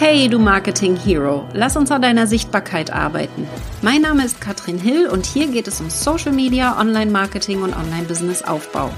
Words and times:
Hey, 0.00 0.28
du 0.28 0.38
Marketing 0.38 0.94
Hero, 0.94 1.48
lass 1.54 1.76
uns 1.76 1.90
an 1.90 2.02
deiner 2.02 2.28
Sichtbarkeit 2.28 2.92
arbeiten. 2.92 3.48
Mein 3.82 4.02
Name 4.02 4.24
ist 4.24 4.40
Katrin 4.40 4.78
Hill 4.78 5.08
und 5.08 5.26
hier 5.26 5.48
geht 5.48 5.66
es 5.66 5.80
um 5.80 5.90
Social 5.90 6.30
Media, 6.30 6.80
Online 6.80 7.10
Marketing 7.10 7.62
und 7.62 7.74
Online 7.74 8.06
Business 8.06 8.44
Aufbau. 8.44 8.92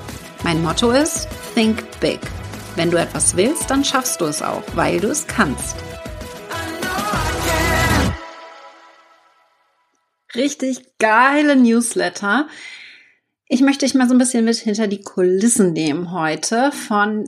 Mein 0.45 0.63
Motto 0.63 0.91
ist 0.91 1.27
Think 1.55 1.83
Big. 2.01 2.21
Wenn 2.77 2.91
du 2.91 2.99
etwas 2.99 3.35
willst, 3.35 3.71
dann 3.71 3.83
schaffst 3.83 4.21
du 4.21 4.27
es 4.27 4.43
auch, 4.43 4.63
weil 4.75 5.01
du 5.01 5.09
es 5.09 5.27
kannst. 5.27 5.75
Richtig 10.35 10.83
geile 10.99 11.57
Newsletter. 11.57 12.47
Ich 13.49 13.63
möchte 13.63 13.87
dich 13.87 13.95
mal 13.95 14.07
so 14.07 14.15
ein 14.15 14.19
bisschen 14.19 14.45
mit 14.45 14.57
hinter 14.57 14.87
die 14.87 15.01
Kulissen 15.01 15.73
nehmen 15.73 16.13
heute 16.13 16.71
von 16.73 17.27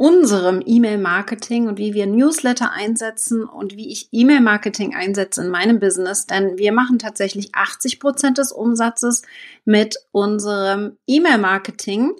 unserem 0.00 0.62
E-Mail-Marketing 0.64 1.68
und 1.68 1.76
wie 1.76 1.92
wir 1.92 2.06
Newsletter 2.06 2.72
einsetzen 2.72 3.44
und 3.44 3.76
wie 3.76 3.92
ich 3.92 4.08
E-Mail-Marketing 4.12 4.94
einsetze 4.94 5.42
in 5.42 5.50
meinem 5.50 5.78
Business. 5.78 6.24
Denn 6.24 6.56
wir 6.56 6.72
machen 6.72 6.98
tatsächlich 6.98 7.54
80 7.54 8.00
Prozent 8.00 8.38
des 8.38 8.50
Umsatzes 8.50 9.20
mit 9.66 9.96
unserem 10.10 10.96
E-Mail-Marketing 11.06 12.12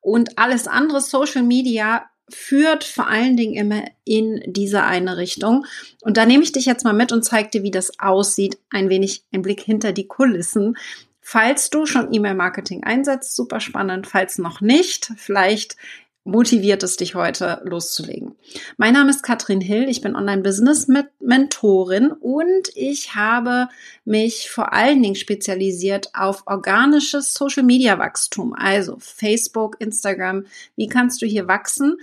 und 0.00 0.36
alles 0.36 0.66
andere 0.66 1.00
Social 1.00 1.44
Media 1.44 2.10
führt 2.28 2.82
vor 2.82 3.06
allen 3.06 3.36
Dingen 3.36 3.54
immer 3.54 3.84
in 4.02 4.42
diese 4.44 4.82
eine 4.82 5.16
Richtung. 5.16 5.64
Und 6.00 6.16
da 6.16 6.26
nehme 6.26 6.42
ich 6.42 6.50
dich 6.50 6.66
jetzt 6.66 6.82
mal 6.82 6.92
mit 6.92 7.12
und 7.12 7.24
zeige 7.24 7.50
dir, 7.50 7.62
wie 7.62 7.70
das 7.70 8.00
aussieht. 8.00 8.58
Ein 8.68 8.88
wenig 8.88 9.22
ein 9.32 9.42
Blick 9.42 9.60
hinter 9.60 9.92
die 9.92 10.08
Kulissen. 10.08 10.76
Falls 11.20 11.70
du 11.70 11.86
schon 11.86 12.12
E-Mail-Marketing 12.12 12.82
einsetzt, 12.82 13.36
super 13.36 13.60
spannend. 13.60 14.08
Falls 14.08 14.38
noch 14.38 14.60
nicht, 14.60 15.12
vielleicht 15.16 15.76
motiviert 16.28 16.82
es 16.82 16.96
dich 16.96 17.14
heute 17.14 17.62
loszulegen. 17.64 18.36
Mein 18.76 18.92
Name 18.92 19.10
ist 19.10 19.22
Katrin 19.22 19.62
Hill, 19.62 19.88
ich 19.88 20.02
bin 20.02 20.14
Online-Business-Mentorin 20.14 22.12
und 22.12 22.68
ich 22.74 23.14
habe 23.14 23.68
mich 24.04 24.50
vor 24.50 24.74
allen 24.74 25.02
Dingen 25.02 25.14
spezialisiert 25.14 26.10
auf 26.14 26.42
organisches 26.46 27.32
Social-Media-Wachstum, 27.32 28.52
also 28.52 28.98
Facebook, 28.98 29.80
Instagram. 29.80 30.44
Wie 30.76 30.88
kannst 30.88 31.22
du 31.22 31.26
hier 31.26 31.48
wachsen? 31.48 31.96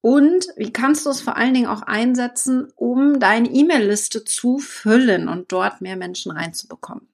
Und 0.00 0.46
wie 0.56 0.72
kannst 0.72 1.04
du 1.04 1.10
es 1.10 1.20
vor 1.20 1.36
allen 1.36 1.52
Dingen 1.52 1.66
auch 1.66 1.82
einsetzen, 1.82 2.68
um 2.76 3.20
deine 3.20 3.50
E-Mail-Liste 3.50 4.24
zu 4.24 4.58
füllen 4.58 5.28
und 5.28 5.52
dort 5.52 5.82
mehr 5.82 5.96
Menschen 5.96 6.32
reinzubekommen? 6.32 7.06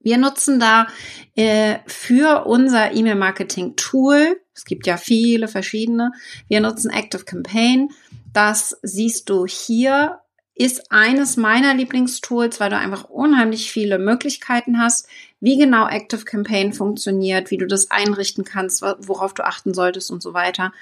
Wir 0.00 0.18
nutzen 0.18 0.60
da 0.60 0.86
äh, 1.34 1.78
für 1.86 2.46
unser 2.46 2.92
E-Mail-Marketing-Tool, 2.92 4.40
es 4.54 4.64
gibt 4.64 4.86
ja 4.86 4.96
viele 4.96 5.48
verschiedene, 5.48 6.12
wir 6.48 6.60
nutzen 6.60 6.90
Active 6.90 7.24
Campaign. 7.24 7.90
Das 8.32 8.76
siehst 8.82 9.30
du 9.30 9.46
hier, 9.46 10.20
ist 10.54 10.90
eines 10.90 11.36
meiner 11.36 11.74
Lieblingstools, 11.74 12.58
weil 12.58 12.70
du 12.70 12.76
einfach 12.76 13.04
unheimlich 13.04 13.70
viele 13.70 13.98
Möglichkeiten 13.98 14.80
hast, 14.80 15.08
wie 15.40 15.56
genau 15.56 15.86
Active 15.88 16.24
Campaign 16.24 16.72
funktioniert, 16.72 17.52
wie 17.52 17.58
du 17.58 17.66
das 17.66 17.92
einrichten 17.92 18.44
kannst, 18.44 18.82
worauf 18.82 19.34
du 19.34 19.44
achten 19.46 19.72
solltest 19.72 20.10
und 20.10 20.20
so 20.22 20.34
weiter. 20.34 20.72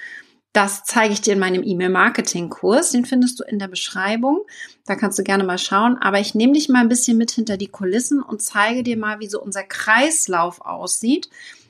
Das 0.56 0.84
zeige 0.84 1.12
ich 1.12 1.20
dir 1.20 1.34
in 1.34 1.38
meinem 1.38 1.62
E-Mail-Marketing-Kurs. 1.62 2.92
Den 2.92 3.04
findest 3.04 3.38
du 3.38 3.44
in 3.44 3.58
der 3.58 3.68
Beschreibung. 3.68 4.40
Da 4.86 4.96
kannst 4.96 5.18
du 5.18 5.22
gerne 5.22 5.44
mal 5.44 5.58
schauen. 5.58 5.98
Aber 5.98 6.18
ich 6.18 6.34
nehme 6.34 6.54
dich 6.54 6.70
mal 6.70 6.80
ein 6.80 6.88
bisschen 6.88 7.18
mit 7.18 7.30
hinter 7.30 7.58
die 7.58 7.66
Kulissen 7.66 8.22
und 8.22 8.40
zeige 8.40 8.82
dir 8.82 8.96
mal, 8.96 9.20
wie 9.20 9.28
so 9.28 9.38
unser 9.38 9.64
Kreislauf 9.64 10.62
aussieht, 10.62 11.28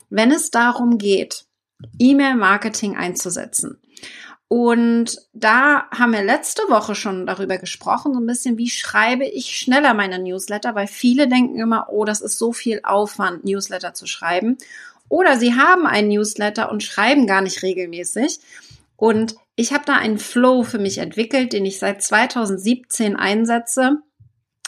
wenn 0.09 0.31
es 0.31 0.53
darum 0.53 0.98
geht, 0.98 1.47
E-Mail-Marketing 1.98 2.97
einzusetzen. 2.97 3.81
Und 4.47 5.19
da 5.33 5.91
haben 5.91 6.12
wir 6.12 6.23
letzte 6.23 6.62
Woche 6.69 6.95
schon 6.95 7.27
darüber 7.27 7.59
gesprochen, 7.59 8.14
so 8.14 8.20
ein 8.20 8.27
bisschen, 8.27 8.57
wie 8.57 8.70
schreibe 8.70 9.25
ich 9.25 9.59
schneller 9.59 9.95
meine 9.95 10.20
Newsletter, 10.20 10.77
weil 10.77 10.86
viele 10.86 11.27
denken 11.27 11.58
immer, 11.58 11.89
oh, 11.91 12.05
das 12.05 12.20
ist 12.20 12.39
so 12.39 12.53
viel 12.53 12.83
Aufwand, 12.85 13.45
Newsletter 13.45 13.95
zu 13.95 14.07
schreiben. 14.07 14.58
Oder 15.08 15.39
sie 15.39 15.55
haben 15.55 15.86
einen 15.86 16.08
Newsletter 16.08 16.70
und 16.70 16.85
schreiben 16.85 17.27
gar 17.27 17.41
nicht 17.41 17.64
regelmäßig. 17.64 18.39
Und 18.96 19.36
ich 19.55 19.73
habe 19.73 19.84
da 19.86 19.96
einen 19.96 20.18
Flow 20.18 20.62
für 20.62 20.79
mich 20.79 20.98
entwickelt, 20.98 21.52
den 21.52 21.64
ich 21.64 21.79
seit 21.79 22.02
2017 22.02 23.17
einsetze. 23.17 23.98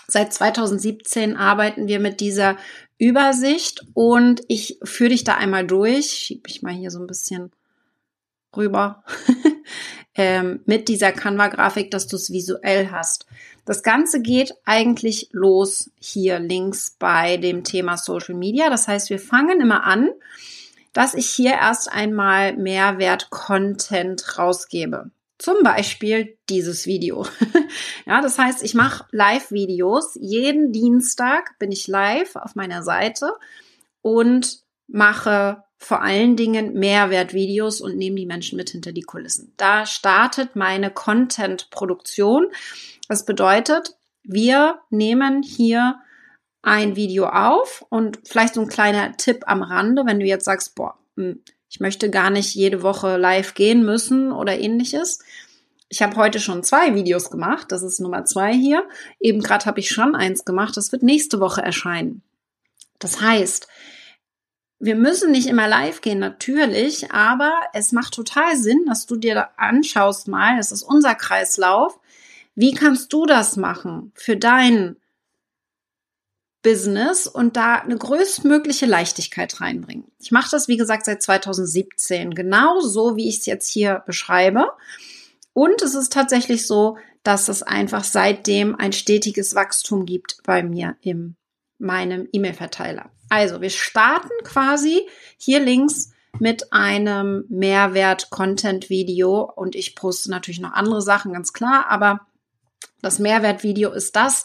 Seit 0.06 0.32
2017 0.32 1.36
arbeiten 1.36 1.86
wir 1.86 2.00
mit 2.00 2.20
dieser 2.20 2.56
Übersicht 2.98 3.86
und 3.94 4.42
ich 4.48 4.78
führe 4.82 5.10
dich 5.10 5.24
da 5.24 5.34
einmal 5.34 5.66
durch. 5.66 6.06
Schiebe 6.06 6.48
ich 6.48 6.62
mal 6.62 6.72
hier 6.72 6.90
so 6.90 6.98
ein 6.98 7.06
bisschen 7.06 7.52
rüber 8.56 9.04
ähm, 10.14 10.60
mit 10.64 10.88
dieser 10.88 11.12
Canva-Grafik, 11.12 11.90
dass 11.90 12.06
du 12.06 12.16
es 12.16 12.32
visuell 12.32 12.90
hast. 12.90 13.26
Das 13.64 13.82
Ganze 13.82 14.22
geht 14.22 14.54
eigentlich 14.64 15.28
los 15.32 15.90
hier 16.00 16.38
links 16.38 16.96
bei 16.98 17.36
dem 17.36 17.64
Thema 17.64 17.98
Social 17.98 18.34
Media. 18.34 18.70
Das 18.70 18.88
heißt, 18.88 19.10
wir 19.10 19.18
fangen 19.18 19.60
immer 19.60 19.84
an 19.84 20.08
dass 20.98 21.14
ich 21.14 21.30
hier 21.30 21.52
erst 21.52 21.92
einmal 21.92 22.56
Mehrwert-Content 22.56 24.36
rausgebe. 24.36 25.12
Zum 25.38 25.62
Beispiel 25.62 26.36
dieses 26.48 26.86
Video. 26.86 27.24
ja, 28.04 28.20
das 28.20 28.36
heißt, 28.36 28.64
ich 28.64 28.74
mache 28.74 29.04
Live-Videos. 29.12 30.18
Jeden 30.20 30.72
Dienstag 30.72 31.56
bin 31.60 31.70
ich 31.70 31.86
live 31.86 32.34
auf 32.34 32.56
meiner 32.56 32.82
Seite 32.82 33.30
und 34.02 34.64
mache 34.88 35.62
vor 35.76 36.02
allen 36.02 36.34
Dingen 36.34 36.72
Mehrwertvideos 36.72 37.80
und 37.80 37.96
nehme 37.96 38.16
die 38.16 38.26
Menschen 38.26 38.56
mit 38.56 38.70
hinter 38.70 38.90
die 38.90 39.02
Kulissen. 39.02 39.52
Da 39.56 39.86
startet 39.86 40.56
meine 40.56 40.90
Content-Produktion. 40.90 42.48
Das 43.06 43.24
bedeutet, 43.24 43.94
wir 44.24 44.80
nehmen 44.90 45.44
hier 45.44 46.00
ein 46.62 46.96
Video 46.96 47.26
auf 47.26 47.84
und 47.88 48.18
vielleicht 48.24 48.54
so 48.54 48.60
ein 48.60 48.68
kleiner 48.68 49.16
Tipp 49.16 49.44
am 49.46 49.62
Rande, 49.62 50.02
wenn 50.06 50.20
du 50.20 50.26
jetzt 50.26 50.44
sagst, 50.44 50.74
boah, 50.74 50.98
hm, 51.16 51.42
ich 51.70 51.80
möchte 51.80 52.10
gar 52.10 52.30
nicht 52.30 52.54
jede 52.54 52.82
Woche 52.82 53.16
live 53.16 53.54
gehen 53.54 53.84
müssen 53.84 54.32
oder 54.32 54.58
ähnliches. 54.58 55.20
Ich 55.90 56.02
habe 56.02 56.16
heute 56.16 56.40
schon 56.40 56.64
zwei 56.64 56.94
Videos 56.94 57.30
gemacht. 57.30 57.70
Das 57.70 57.82
ist 57.82 58.00
Nummer 58.00 58.24
zwei 58.24 58.54
hier. 58.54 58.86
Eben 59.20 59.40
gerade 59.40 59.66
habe 59.66 59.80
ich 59.80 59.90
schon 59.90 60.14
eins 60.14 60.44
gemacht. 60.44 60.76
Das 60.76 60.92
wird 60.92 61.02
nächste 61.02 61.40
Woche 61.40 61.62
erscheinen. 61.62 62.22
Das 62.98 63.20
heißt, 63.20 63.68
wir 64.80 64.94
müssen 64.94 65.32
nicht 65.32 65.48
immer 65.48 65.66
live 65.66 66.00
gehen, 66.00 66.18
natürlich, 66.18 67.10
aber 67.10 67.52
es 67.72 67.92
macht 67.92 68.14
total 68.14 68.56
Sinn, 68.56 68.84
dass 68.86 69.06
du 69.06 69.16
dir 69.16 69.48
anschaust 69.58 70.28
mal, 70.28 70.56
das 70.56 70.72
ist 70.72 70.84
unser 70.84 71.14
Kreislauf. 71.14 71.98
Wie 72.54 72.74
kannst 72.74 73.12
du 73.12 73.26
das 73.26 73.56
machen 73.56 74.12
für 74.14 74.36
deinen 74.36 74.96
Business 76.62 77.26
und 77.26 77.56
da 77.56 77.76
eine 77.76 77.96
größtmögliche 77.96 78.86
Leichtigkeit 78.86 79.60
reinbringen. 79.60 80.10
Ich 80.18 80.32
mache 80.32 80.50
das, 80.50 80.68
wie 80.68 80.76
gesagt, 80.76 81.04
seit 81.04 81.22
2017, 81.22 82.34
genau 82.34 82.80
so, 82.80 83.16
wie 83.16 83.28
ich 83.28 83.38
es 83.38 83.46
jetzt 83.46 83.70
hier 83.70 84.02
beschreibe. 84.06 84.66
Und 85.52 85.82
es 85.82 85.94
ist 85.94 86.12
tatsächlich 86.12 86.66
so, 86.66 86.98
dass 87.22 87.48
es 87.48 87.62
einfach 87.62 88.04
seitdem 88.04 88.74
ein 88.74 88.92
stetiges 88.92 89.54
Wachstum 89.54 90.06
gibt 90.06 90.38
bei 90.44 90.62
mir 90.62 90.96
in 91.00 91.36
meinem 91.78 92.28
E-Mail-Verteiler. 92.32 93.10
Also, 93.28 93.60
wir 93.60 93.70
starten 93.70 94.32
quasi 94.42 95.06
hier 95.36 95.60
links 95.60 96.10
mit 96.38 96.72
einem 96.72 97.44
Mehrwert-Content-Video 97.48 99.42
und 99.42 99.74
ich 99.74 99.94
poste 99.94 100.30
natürlich 100.30 100.60
noch 100.60 100.72
andere 100.72 101.02
Sachen, 101.02 101.32
ganz 101.32 101.52
klar, 101.52 101.86
aber 101.88 102.20
das 103.02 103.18
Mehrwert-Video 103.18 103.90
ist 103.92 104.16
das, 104.16 104.44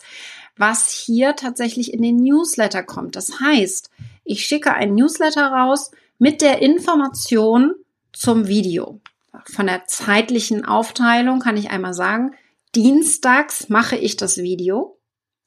was 0.56 0.91
hier 0.91 1.36
tatsächlich 1.36 1.94
in 1.94 2.02
den 2.02 2.18
Newsletter 2.18 2.84
kommt. 2.84 3.16
Das 3.16 3.40
heißt, 3.40 3.90
ich 4.24 4.46
schicke 4.46 4.74
ein 4.74 4.96
Newsletter 4.96 5.47
raus 5.47 5.91
mit 6.19 6.41
der 6.41 6.62
Information 6.62 7.75
zum 8.14 8.47
Video. 8.47 9.02
Von 9.46 9.68
der 9.68 9.85
zeitlichen 9.88 10.64
Aufteilung 10.64 11.40
kann 11.40 11.58
ich 11.58 11.72
einmal 11.72 11.94
sagen, 11.94 12.35
dienstags 12.76 13.70
mache 13.70 13.96
ich 13.96 14.16
das 14.16 14.38
Video 14.38 15.00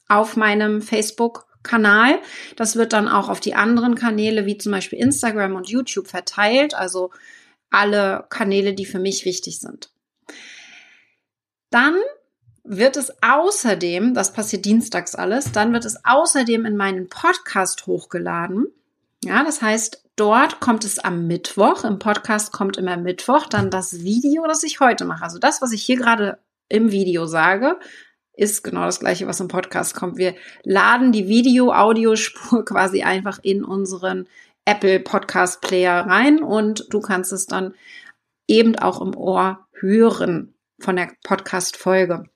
auf 0.08 0.36
meinem 0.36 0.82
Facebook-Kanal. 0.82 2.20
Das 2.56 2.76
wird 2.76 2.92
dann 2.92 3.08
auch 3.08 3.28
auf 3.28 3.40
die 3.40 3.54
anderen 3.54 3.94
Kanäle 3.94 4.46
wie 4.46 4.58
zum 4.58 4.72
Beispiel 4.72 4.98
Instagram 4.98 5.54
und 5.54 5.68
YouTube 5.68 6.08
verteilt, 6.08 6.74
also 6.74 7.10
alle 7.70 8.26
Kanäle, 8.28 8.74
die 8.74 8.86
für 8.86 8.98
mich 8.98 9.24
wichtig 9.24 9.60
sind. 9.60 9.90
Dann 11.70 11.96
wird 12.68 12.96
es 12.96 13.12
außerdem, 13.22 14.14
das 14.14 14.32
passiert 14.32 14.64
dienstags 14.64 15.14
alles, 15.14 15.52
dann 15.52 15.72
wird 15.72 15.84
es 15.84 16.04
außerdem 16.04 16.66
in 16.66 16.76
meinen 16.76 17.08
Podcast 17.08 17.86
hochgeladen. 17.86 18.66
Ja, 19.24 19.44
das 19.44 19.62
heißt, 19.62 20.04
dort 20.16 20.60
kommt 20.60 20.84
es 20.84 20.98
am 20.98 21.26
Mittwoch. 21.26 21.84
Im 21.84 21.98
Podcast 21.98 22.52
kommt 22.52 22.76
immer 22.76 22.96
Mittwoch 22.96 23.46
dann 23.46 23.70
das 23.70 24.02
Video, 24.02 24.46
das 24.46 24.62
ich 24.62 24.80
heute 24.80 25.04
mache. 25.04 25.24
Also 25.24 25.38
das, 25.38 25.62
was 25.62 25.72
ich 25.72 25.82
hier 25.82 25.96
gerade 25.96 26.38
im 26.68 26.90
Video 26.90 27.26
sage, 27.26 27.78
ist 28.34 28.62
genau 28.62 28.84
das 28.84 29.00
gleiche, 29.00 29.26
was 29.26 29.40
im 29.40 29.48
Podcast 29.48 29.94
kommt. 29.94 30.18
Wir 30.18 30.34
laden 30.62 31.12
die 31.12 31.28
Video-Audiospur 31.28 32.64
quasi 32.64 33.02
einfach 33.02 33.38
in 33.42 33.64
unseren 33.64 34.26
Apple 34.64 35.00
Podcast 35.00 35.60
Player 35.60 36.06
rein 36.06 36.42
und 36.42 36.86
du 36.92 37.00
kannst 37.00 37.32
es 37.32 37.46
dann 37.46 37.74
eben 38.48 38.76
auch 38.76 39.00
im 39.00 39.16
Ohr 39.16 39.66
hören 39.72 40.54
von 40.78 40.96
der 40.96 41.12
Podcast 41.22 41.76
Folge. 41.76 42.28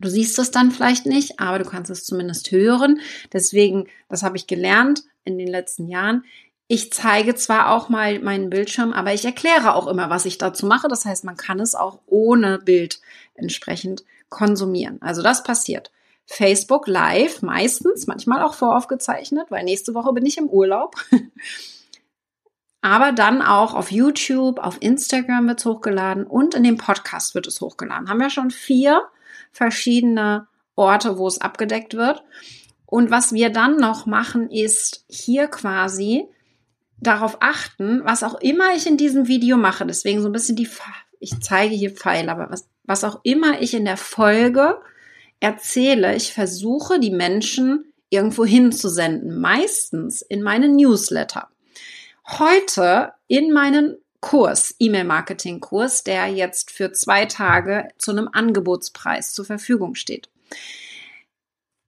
Du 0.00 0.08
siehst 0.08 0.38
es 0.38 0.50
dann 0.50 0.70
vielleicht 0.70 1.06
nicht, 1.06 1.40
aber 1.40 1.58
du 1.58 1.64
kannst 1.64 1.90
es 1.90 2.04
zumindest 2.04 2.50
hören. 2.50 3.00
Deswegen, 3.32 3.88
das 4.08 4.22
habe 4.22 4.36
ich 4.36 4.46
gelernt 4.46 5.04
in 5.24 5.38
den 5.38 5.48
letzten 5.48 5.88
Jahren. 5.88 6.24
Ich 6.68 6.92
zeige 6.92 7.34
zwar 7.36 7.70
auch 7.70 7.88
mal 7.88 8.18
meinen 8.18 8.50
Bildschirm, 8.50 8.92
aber 8.92 9.14
ich 9.14 9.24
erkläre 9.24 9.74
auch 9.74 9.86
immer, 9.86 10.10
was 10.10 10.24
ich 10.24 10.38
dazu 10.38 10.66
mache. 10.66 10.88
Das 10.88 11.04
heißt, 11.04 11.24
man 11.24 11.36
kann 11.36 11.60
es 11.60 11.74
auch 11.74 12.00
ohne 12.06 12.58
Bild 12.58 13.00
entsprechend 13.34 14.04
konsumieren. 14.28 15.00
Also 15.00 15.22
das 15.22 15.44
passiert. 15.44 15.92
Facebook 16.26 16.88
Live 16.88 17.42
meistens, 17.42 18.08
manchmal 18.08 18.42
auch 18.42 18.54
voraufgezeichnet, 18.54 19.46
weil 19.50 19.62
nächste 19.62 19.94
Woche 19.94 20.12
bin 20.12 20.26
ich 20.26 20.38
im 20.38 20.48
Urlaub. 20.48 20.96
Aber 22.80 23.12
dann 23.12 23.42
auch 23.42 23.74
auf 23.74 23.90
YouTube, 23.90 24.58
auf 24.58 24.78
Instagram 24.80 25.48
wird 25.48 25.60
es 25.60 25.66
hochgeladen 25.66 26.24
und 26.24 26.54
in 26.54 26.64
dem 26.64 26.78
Podcast 26.78 27.34
wird 27.34 27.46
es 27.46 27.60
hochgeladen. 27.60 28.08
Haben 28.08 28.20
wir 28.20 28.30
schon 28.30 28.50
vier 28.50 29.02
verschiedene 29.56 30.46
Orte, 30.74 31.16
wo 31.16 31.26
es 31.26 31.40
abgedeckt 31.40 31.94
wird. 31.94 32.22
Und 32.84 33.10
was 33.10 33.32
wir 33.32 33.50
dann 33.50 33.78
noch 33.78 34.06
machen, 34.06 34.50
ist 34.50 35.04
hier 35.08 35.48
quasi 35.48 36.26
darauf 36.98 37.38
achten, 37.40 38.02
was 38.04 38.22
auch 38.22 38.40
immer 38.40 38.74
ich 38.74 38.86
in 38.86 38.96
diesem 38.96 39.28
Video 39.28 39.56
mache. 39.56 39.86
Deswegen 39.86 40.20
so 40.20 40.28
ein 40.28 40.32
bisschen 40.32 40.56
die, 40.56 40.68
ich 41.20 41.40
zeige 41.40 41.74
hier 41.74 41.90
Pfeile, 41.90 42.30
aber 42.30 42.50
was, 42.50 42.68
was 42.84 43.02
auch 43.02 43.20
immer 43.22 43.60
ich 43.60 43.74
in 43.74 43.86
der 43.86 43.96
Folge 43.96 44.78
erzähle, 45.40 46.14
ich 46.14 46.32
versuche 46.32 47.00
die 47.00 47.10
Menschen 47.10 47.92
irgendwo 48.10 48.44
hinzusenden. 48.44 49.40
Meistens 49.40 50.22
in 50.22 50.42
meinen 50.42 50.76
Newsletter. 50.76 51.48
Heute 52.26 53.12
in 53.26 53.52
meinen 53.52 53.96
Kurs, 54.20 54.74
E-Mail-Marketing-Kurs, 54.78 56.04
der 56.04 56.26
jetzt 56.28 56.70
für 56.70 56.92
zwei 56.92 57.26
Tage 57.26 57.88
zu 57.98 58.10
einem 58.10 58.28
Angebotspreis 58.32 59.34
zur 59.34 59.44
Verfügung 59.44 59.94
steht. 59.94 60.28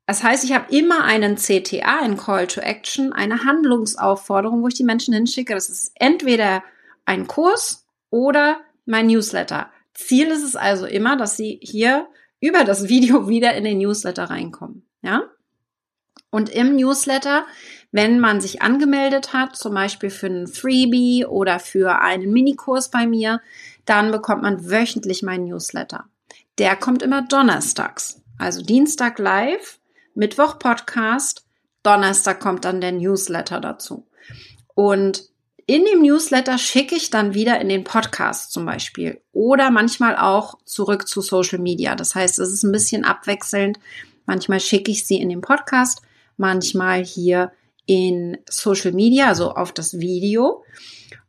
Das 0.07 0.23
heißt, 0.23 0.43
ich 0.45 0.53
habe 0.55 0.75
immer 0.75 1.05
einen 1.05 1.37
CTA, 1.37 2.01
ein 2.01 2.17
Call 2.17 2.47
to 2.47 2.63
Action, 2.63 3.13
eine 3.13 3.45
Handlungsaufforderung, 3.45 4.63
wo 4.63 4.69
ich 4.69 4.75
die 4.75 4.85
Menschen 4.85 5.13
hinschicke. 5.13 5.53
Das 5.53 5.69
ist 5.69 5.93
entweder 5.97 6.63
ein 7.05 7.27
Kurs 7.27 7.87
oder 8.11 8.61
mein 8.87 9.09
Newsletter. 9.09 9.71
Ziel 9.93 10.29
ist 10.29 10.45
es 10.45 10.57
also 10.57 10.87
immer, 10.87 11.17
dass 11.17 11.37
Sie 11.37 11.59
hier 11.63 12.09
über 12.41 12.65
das 12.65 12.89
Video 12.89 13.29
wieder 13.29 13.55
in 13.55 13.65
den 13.65 13.79
Newsletter 13.79 14.25
reinkommen. 14.25 14.87
Ja? 15.03 15.25
Und 16.31 16.49
im 16.49 16.77
Newsletter, 16.77 17.47
wenn 17.91 18.21
man 18.21 18.41
sich 18.41 18.61
angemeldet 18.63 19.33
hat, 19.33 19.57
zum 19.57 19.75
Beispiel 19.75 20.11
für 20.11 20.27
einen 20.27 20.47
Freebie 20.47 21.25
oder 21.25 21.59
für 21.59 22.01
einen 22.01 22.33
Minikurs 22.33 22.91
bei 22.91 23.07
mir, 23.07 23.41
dann 23.85 24.11
bekommt 24.11 24.43
man 24.43 24.71
wöchentlich 24.71 25.23
meinen 25.23 25.45
Newsletter. 25.45 26.05
Der 26.59 26.77
kommt 26.77 27.03
immer 27.03 27.23
donnerstags. 27.23 28.21
Also 28.39 28.63
Dienstag 28.63 29.19
live, 29.19 29.79
Mittwoch 30.15 30.59
Podcast, 30.59 31.47
Donnerstag 31.83 32.41
kommt 32.41 32.65
dann 32.65 32.81
der 32.81 32.93
Newsletter 32.93 33.61
dazu. 33.61 34.07
Und 34.75 35.25
in 35.67 35.85
dem 35.85 36.03
Newsletter 36.03 36.59
schicke 36.59 36.95
ich 36.95 37.11
dann 37.11 37.35
wieder 37.35 37.61
in 37.61 37.69
den 37.69 37.85
Podcast 37.85 38.53
zum 38.53 38.65
Beispiel 38.65 39.21
oder 39.33 39.71
manchmal 39.71 40.17
auch 40.17 40.59
zurück 40.65 41.07
zu 41.07 41.21
Social 41.21 41.59
Media. 41.59 41.95
Das 41.95 42.15
heißt, 42.15 42.39
es 42.39 42.53
ist 42.53 42.63
ein 42.63 42.73
bisschen 42.73 43.05
abwechselnd. 43.05 43.79
Manchmal 44.27 44.61
schicke 44.61 44.91
ich 44.91 45.07
sie 45.07 45.21
in 45.21 45.29
den 45.29 45.41
Podcast 45.41 46.03
manchmal 46.37 47.05
hier 47.05 47.53
in 47.89 48.37
Social 48.49 48.93
Media, 48.93 49.29
also 49.29 49.53
auf 49.53 49.73
das 49.73 49.99
Video 49.99 50.63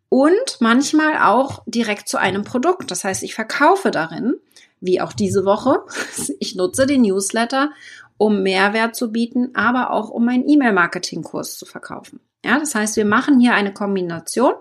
und 0.10 0.58
manchmal 0.60 1.18
auch 1.18 1.64
direkt 1.66 2.10
zu 2.10 2.18
einem 2.18 2.44
Produkt. 2.44 2.92
Das 2.92 3.06
heißt, 3.06 3.24
ich 3.24 3.34
verkaufe 3.34 3.92
darin, 3.92 4.36
wie 4.82 5.00
auch 5.00 5.14
diese 5.14 5.46
Woche. 5.46 5.84
Ich 6.40 6.56
nutze 6.56 6.86
den 6.86 7.04
Newsletter, 7.04 7.72
um 8.18 8.44
Mehrwert 8.44 8.96
zu 8.96 9.12
bieten, 9.12 9.56
aber 9.56 9.92
auch 9.92 10.10
um 10.10 10.26
meinen 10.26 10.48
E-Mail-Marketing-Kurs 10.50 11.58
zu 11.58 11.66
verkaufen. 11.66 12.20
Ja, 12.44 12.60
das 12.60 12.76
heißt, 12.76 12.98
wir 12.98 13.06
machen 13.06 13.40
hier 13.40 13.54
eine 13.54 13.74
Kombination 13.74 14.54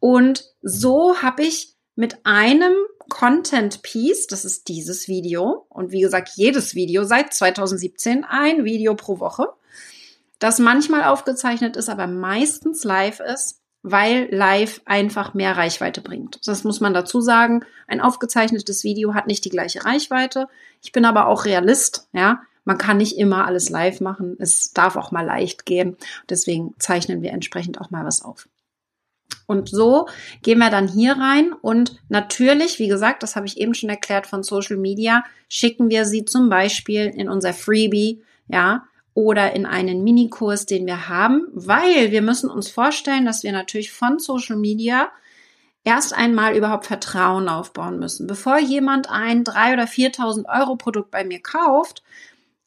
und 0.00 0.44
so 0.62 1.22
habe 1.22 1.44
ich 1.44 1.76
mit 1.94 2.18
einem 2.24 2.72
Content 3.08 3.82
Piece, 3.82 4.26
das 4.26 4.44
ist 4.44 4.66
dieses 4.66 5.06
Video 5.06 5.66
und 5.68 5.92
wie 5.92 6.00
gesagt, 6.00 6.30
jedes 6.34 6.74
Video 6.74 7.04
seit 7.04 7.32
2017 7.32 8.24
ein 8.24 8.64
Video 8.64 8.94
pro 8.96 9.20
Woche 9.20 9.48
das 10.38 10.58
manchmal 10.58 11.04
aufgezeichnet 11.04 11.76
ist, 11.76 11.88
aber 11.88 12.06
meistens 12.06 12.84
live 12.84 13.20
ist, 13.20 13.60
weil 13.82 14.28
live 14.30 14.80
einfach 14.84 15.34
mehr 15.34 15.56
Reichweite 15.56 16.00
bringt. 16.00 16.46
Das 16.46 16.64
muss 16.64 16.80
man 16.80 16.94
dazu 16.94 17.20
sagen. 17.20 17.64
Ein 17.86 18.00
aufgezeichnetes 18.00 18.84
Video 18.84 19.14
hat 19.14 19.26
nicht 19.26 19.44
die 19.44 19.50
gleiche 19.50 19.84
Reichweite. 19.84 20.48
Ich 20.82 20.92
bin 20.92 21.04
aber 21.04 21.26
auch 21.26 21.44
Realist, 21.44 22.08
ja. 22.12 22.42
Man 22.64 22.76
kann 22.76 22.98
nicht 22.98 23.16
immer 23.16 23.46
alles 23.46 23.70
live 23.70 24.00
machen. 24.02 24.36
Es 24.38 24.72
darf 24.74 24.96
auch 24.96 25.10
mal 25.10 25.24
leicht 25.24 25.64
gehen. 25.64 25.96
Deswegen 26.28 26.74
zeichnen 26.78 27.22
wir 27.22 27.30
entsprechend 27.32 27.80
auch 27.80 27.90
mal 27.90 28.04
was 28.04 28.22
auf. 28.22 28.46
Und 29.46 29.70
so 29.70 30.06
gehen 30.42 30.58
wir 30.58 30.68
dann 30.68 30.86
hier 30.86 31.14
rein 31.14 31.54
und 31.54 31.96
natürlich, 32.10 32.78
wie 32.78 32.88
gesagt, 32.88 33.22
das 33.22 33.34
habe 33.34 33.46
ich 33.46 33.56
eben 33.56 33.72
schon 33.72 33.88
erklärt 33.88 34.26
von 34.26 34.42
Social 34.42 34.76
Media, 34.76 35.24
schicken 35.48 35.88
wir 35.88 36.04
sie 36.04 36.26
zum 36.26 36.50
Beispiel 36.50 37.06
in 37.06 37.30
unser 37.30 37.54
Freebie, 37.54 38.22
ja, 38.48 38.84
oder 39.18 39.52
in 39.52 39.66
einen 39.66 40.04
Minikurs, 40.04 40.64
den 40.64 40.86
wir 40.86 41.08
haben, 41.08 41.48
weil 41.52 42.12
wir 42.12 42.22
müssen 42.22 42.48
uns 42.48 42.70
vorstellen, 42.70 43.26
dass 43.26 43.42
wir 43.42 43.50
natürlich 43.50 43.90
von 43.90 44.20
Social 44.20 44.54
Media 44.54 45.10
erst 45.82 46.14
einmal 46.14 46.56
überhaupt 46.56 46.86
Vertrauen 46.86 47.48
aufbauen 47.48 47.98
müssen. 47.98 48.28
Bevor 48.28 48.60
jemand 48.60 49.10
ein 49.10 49.42
3.000 49.42 49.72
oder 49.72 49.84
4.000 49.86 50.60
Euro 50.60 50.76
Produkt 50.76 51.10
bei 51.10 51.24
mir 51.24 51.42
kauft, 51.42 52.04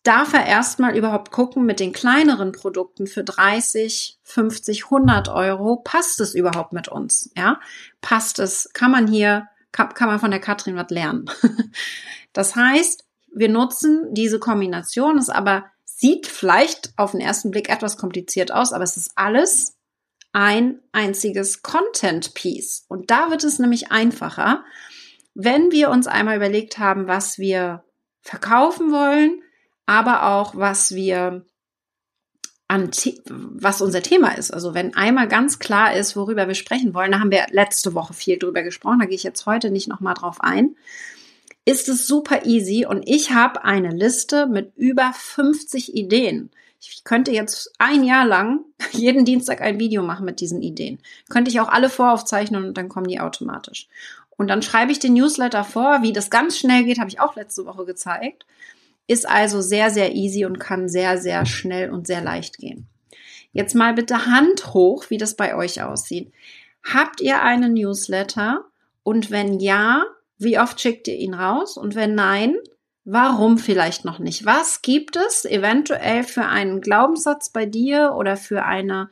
darf 0.04 0.34
er 0.34 0.46
erstmal 0.46 0.98
überhaupt 0.98 1.32
gucken 1.32 1.66
mit 1.66 1.80
den 1.80 1.94
kleineren 1.94 2.52
Produkten 2.52 3.08
für 3.08 3.24
30, 3.24 4.20
50, 4.22 4.84
100 4.84 5.30
Euro, 5.30 5.78
passt 5.78 6.20
es 6.20 6.36
überhaupt 6.36 6.74
mit 6.74 6.90
uns? 6.90 7.32
Ja, 7.38 7.62
passt 8.02 8.40
es? 8.40 8.70
Kann 8.74 8.92
man 8.92 9.08
hier, 9.08 9.48
kann, 9.72 9.94
kann 9.94 10.10
man 10.10 10.20
von 10.20 10.32
der 10.32 10.42
Katrin 10.42 10.76
was 10.76 10.90
lernen? 10.90 11.30
das 12.34 12.58
heißt, 12.58 13.06
wir 13.34 13.48
nutzen 13.48 14.14
diese 14.14 14.40
Kombination, 14.40 15.18
ist 15.18 15.30
aber 15.30 15.64
Sieht 16.02 16.26
vielleicht 16.26 16.94
auf 16.98 17.12
den 17.12 17.20
ersten 17.20 17.52
Blick 17.52 17.70
etwas 17.70 17.96
kompliziert 17.96 18.52
aus, 18.52 18.74
aber 18.74 18.84
es 18.84 18.98
ist 18.98 19.12
alles 19.16 19.78
ein 20.32 20.80
einziges 20.94 21.62
Content 21.62 22.34
Piece. 22.34 22.86
Und 22.88 23.12
da 23.12 23.30
wird 23.30 23.44
es 23.44 23.60
nämlich 23.60 23.92
einfacher, 23.92 24.64
wenn 25.36 25.72
wir 25.72 25.92
uns 25.92 26.08
einmal 26.08 26.38
überlegt 26.38 26.80
haben, 26.80 27.08
was 27.08 27.38
wir 27.38 27.84
verkaufen 28.24 28.92
wollen, 28.92 29.44
aber 29.86 30.26
auch 30.26 30.56
was 30.56 30.96
wir 30.96 31.46
an, 32.68 32.90
was 33.28 33.84
unser 33.84 34.02
Thema 34.02 34.36
ist. 34.36 34.52
Also 34.52 34.74
wenn 34.74 34.96
einmal 34.96 35.28
ganz 35.28 35.60
klar 35.60 35.96
ist, 35.96 36.16
worüber 36.16 36.48
wir 36.48 36.56
sprechen 36.56 36.96
wollen, 36.96 37.12
da 37.12 37.20
haben 37.20 37.30
wir 37.30 37.46
letzte 37.52 37.94
Woche 37.94 38.16
viel 38.16 38.40
drüber 38.40 38.64
gesprochen, 38.64 39.02
da 39.02 39.06
gehe 39.06 39.16
ich 39.16 39.24
jetzt 39.24 39.46
heute 39.46 39.70
nicht 39.70 39.88
nochmal 39.88 40.16
drauf 40.16 40.38
ein 40.42 40.76
ist 41.66 41.90
es 41.90 42.08
super 42.08 42.46
easy 42.46 42.86
und 42.86 43.08
ich 43.08 43.32
habe 43.32 43.64
eine 43.64 43.90
Liste 43.90 44.48
mit 44.48 44.76
über 44.76 45.12
50 45.14 45.96
Ideen. 45.96 46.50
Ich 46.80 47.04
könnte 47.04 47.32
jetzt 47.32 47.72
ein 47.78 48.04
Jahr 48.04 48.26
lang 48.26 48.62
jeden 48.92 49.26
Dienstag 49.26 49.62
ein 49.62 49.80
Video 49.80 50.02
machen 50.02 50.26
mit 50.26 50.40
diesen 50.40 50.62
Ideen. 50.62 51.00
Könnte 51.30 51.52
ich 51.52 51.60
auch 51.60 51.70
alle 51.70 51.90
voraufzeichnen 51.90 52.66
und 52.66 52.78
dann 52.78 52.90
kommen 52.90 53.08
die 53.08 53.20
automatisch. 53.20 53.88
Und 54.32 54.48
dann 54.48 54.64
schreibe 54.64 54.92
ich 54.92 54.98
den 54.98 55.14
Newsletter 55.14 55.64
vor, 55.64 56.02
wie 56.02 56.14
das 56.14 56.32
ganz 56.32 56.58
schnell 56.58 56.84
geht, 56.84 57.00
habe 57.00 57.10
ich 57.10 57.20
auch 57.20 57.36
letzte 57.36 57.66
Woche 57.66 57.86
gezeigt. 57.86 58.46
Ist 59.06 59.30
also 59.30 59.62
sehr, 59.62 59.92
sehr 59.92 60.16
easy 60.16 60.46
und 60.46 60.60
kann 60.60 60.90
sehr, 60.90 61.20
sehr 61.20 61.46
schnell 61.46 61.92
und 61.92 62.08
sehr 62.08 62.22
leicht 62.22 62.58
gehen. 62.58 62.88
Jetzt 63.52 63.76
mal 63.76 63.94
bitte 63.94 64.26
Hand 64.26 64.74
hoch, 64.74 65.06
wie 65.10 65.18
das 65.18 65.36
bei 65.36 65.56
euch 65.56 65.84
aussieht. 65.84 66.32
Habt 66.84 67.22
ihr 67.22 67.44
einen 67.44 67.74
Newsletter? 67.74 68.66
Und 69.04 69.30
wenn 69.30 69.60
ja, 69.60 70.06
wie 70.42 70.60
oft 70.60 70.80
schickt 70.82 71.08
ihr 71.08 71.18
ihn 71.18 71.34
raus? 71.34 71.78
Und 71.78 71.96
wenn 71.96 72.16
nein, 72.16 72.56
warum 73.04 73.58
vielleicht 73.58 74.06
noch 74.06 74.20
nicht? 74.20 74.46
Was 74.46 74.82
gibt 74.82 75.16
es 75.16 75.46
eventuell 75.46 76.24
für 76.24 76.46
einen 76.46 76.82
Glaubenssatz 76.82 77.50
bei 77.50 77.66
dir 77.66 78.14
oder 78.16 78.38
für 78.38 78.64
eine, 78.64 79.10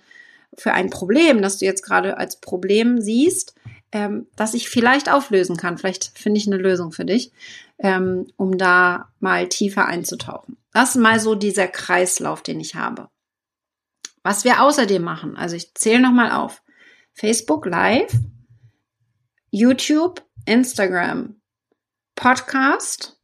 für 0.57 0.73
ein 0.73 0.89
Problem, 0.89 1.41
das 1.41 1.57
du 1.57 1.65
jetzt 1.65 1.83
gerade 1.83 2.17
als 2.17 2.39
Problem 2.39 3.01
siehst, 3.01 3.55
ähm, 3.91 4.27
das 4.35 4.53
ich 4.53 4.69
vielleicht 4.69 5.11
auflösen 5.11 5.57
kann? 5.57 5.77
Vielleicht 5.77 6.17
finde 6.17 6.39
ich 6.39 6.47
eine 6.47 6.57
Lösung 6.57 6.91
für 6.91 7.05
dich, 7.05 7.31
ähm, 7.77 8.27
um 8.35 8.57
da 8.57 9.09
mal 9.19 9.47
tiefer 9.47 9.85
einzutauchen. 9.85 10.57
Das 10.73 10.95
ist 10.95 11.01
mal 11.01 11.19
so 11.19 11.35
dieser 11.35 11.67
Kreislauf, 11.67 12.43
den 12.43 12.59
ich 12.59 12.75
habe. 12.75 13.09
Was 14.23 14.43
wir 14.43 14.61
außerdem 14.61 15.01
machen, 15.01 15.37
also 15.37 15.55
ich 15.55 15.73
zähle 15.75 16.01
nochmal 16.01 16.31
auf. 16.31 16.61
Facebook 17.13 17.65
Live, 17.65 18.13
YouTube, 19.51 20.23
Instagram, 20.45 21.39
Podcast, 22.15 23.19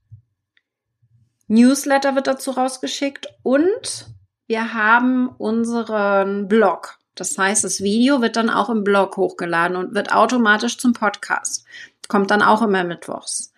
Newsletter 1.48 2.16
wird 2.16 2.28
dazu 2.28 2.52
rausgeschickt 2.52 3.28
und 3.44 4.08
wir 4.48 4.74
haben 4.74 5.30
unseren 5.30 6.48
Blog. 6.48 6.98
Das 7.16 7.38
heißt, 7.38 7.64
das 7.64 7.82
Video 7.82 8.22
wird 8.22 8.36
dann 8.36 8.50
auch 8.50 8.70
im 8.70 8.84
Blog 8.84 9.18
hochgeladen 9.18 9.78
und 9.78 9.96
wird 9.96 10.12
automatisch 10.12 10.78
zum 10.78 10.94
Podcast. 10.94 11.66
Kommt 12.08 12.32
dann 12.32 12.42
auch 12.42 12.62
immer 12.62 12.84
mittwochs. 12.84 13.54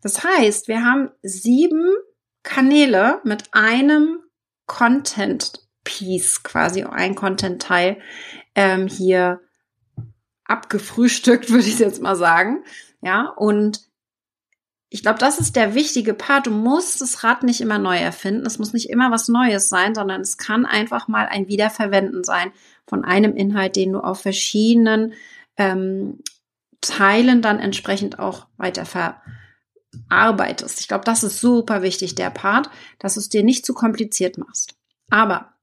Das 0.00 0.24
heißt, 0.24 0.68
wir 0.68 0.84
haben 0.84 1.10
sieben 1.22 1.92
Kanäle 2.42 3.20
mit 3.24 3.52
einem 3.52 4.20
Content 4.66 5.60
Piece, 5.84 6.42
quasi 6.42 6.84
ein 6.84 7.14
Content-Teil 7.14 8.00
ähm, 8.54 8.86
hier 8.86 9.40
abgefrühstückt, 10.44 11.50
würde 11.50 11.66
ich 11.66 11.78
jetzt 11.78 12.02
mal 12.02 12.16
sagen. 12.16 12.64
Ja, 13.02 13.28
und 13.36 13.82
ich 14.88 15.02
glaube, 15.02 15.18
das 15.18 15.38
ist 15.38 15.56
der 15.56 15.74
wichtige 15.74 16.14
Part. 16.14 16.46
Du 16.46 16.50
musst 16.50 17.00
das 17.00 17.24
Rad 17.24 17.42
nicht 17.42 17.60
immer 17.60 17.78
neu 17.78 17.96
erfinden. 17.96 18.46
Es 18.46 18.58
muss 18.58 18.72
nicht 18.72 18.90
immer 18.90 19.10
was 19.10 19.28
Neues 19.28 19.68
sein, 19.68 19.94
sondern 19.94 20.20
es 20.20 20.36
kann 20.36 20.66
einfach 20.66 21.08
mal 21.08 21.26
ein 21.26 21.48
Wiederverwenden 21.48 22.24
sein 22.24 22.52
von 22.86 23.04
einem 23.04 23.34
Inhalt, 23.34 23.74
den 23.76 23.92
du 23.92 24.00
auf 24.00 24.20
verschiedenen 24.20 25.14
ähm, 25.56 26.18
Teilen 26.82 27.40
dann 27.42 27.58
entsprechend 27.58 28.18
auch 28.18 28.48
weiter 28.58 28.84
verarbeitest. 28.84 30.80
Ich 30.80 30.88
glaube, 30.88 31.04
das 31.04 31.22
ist 31.22 31.40
super 31.40 31.80
wichtig, 31.80 32.14
der 32.14 32.30
Part, 32.30 32.68
dass 32.98 33.14
du 33.14 33.20
es 33.20 33.30
dir 33.30 33.42
nicht 33.42 33.64
zu 33.64 33.72
kompliziert 33.72 34.36
machst. 34.36 34.74
Aber 35.08 35.54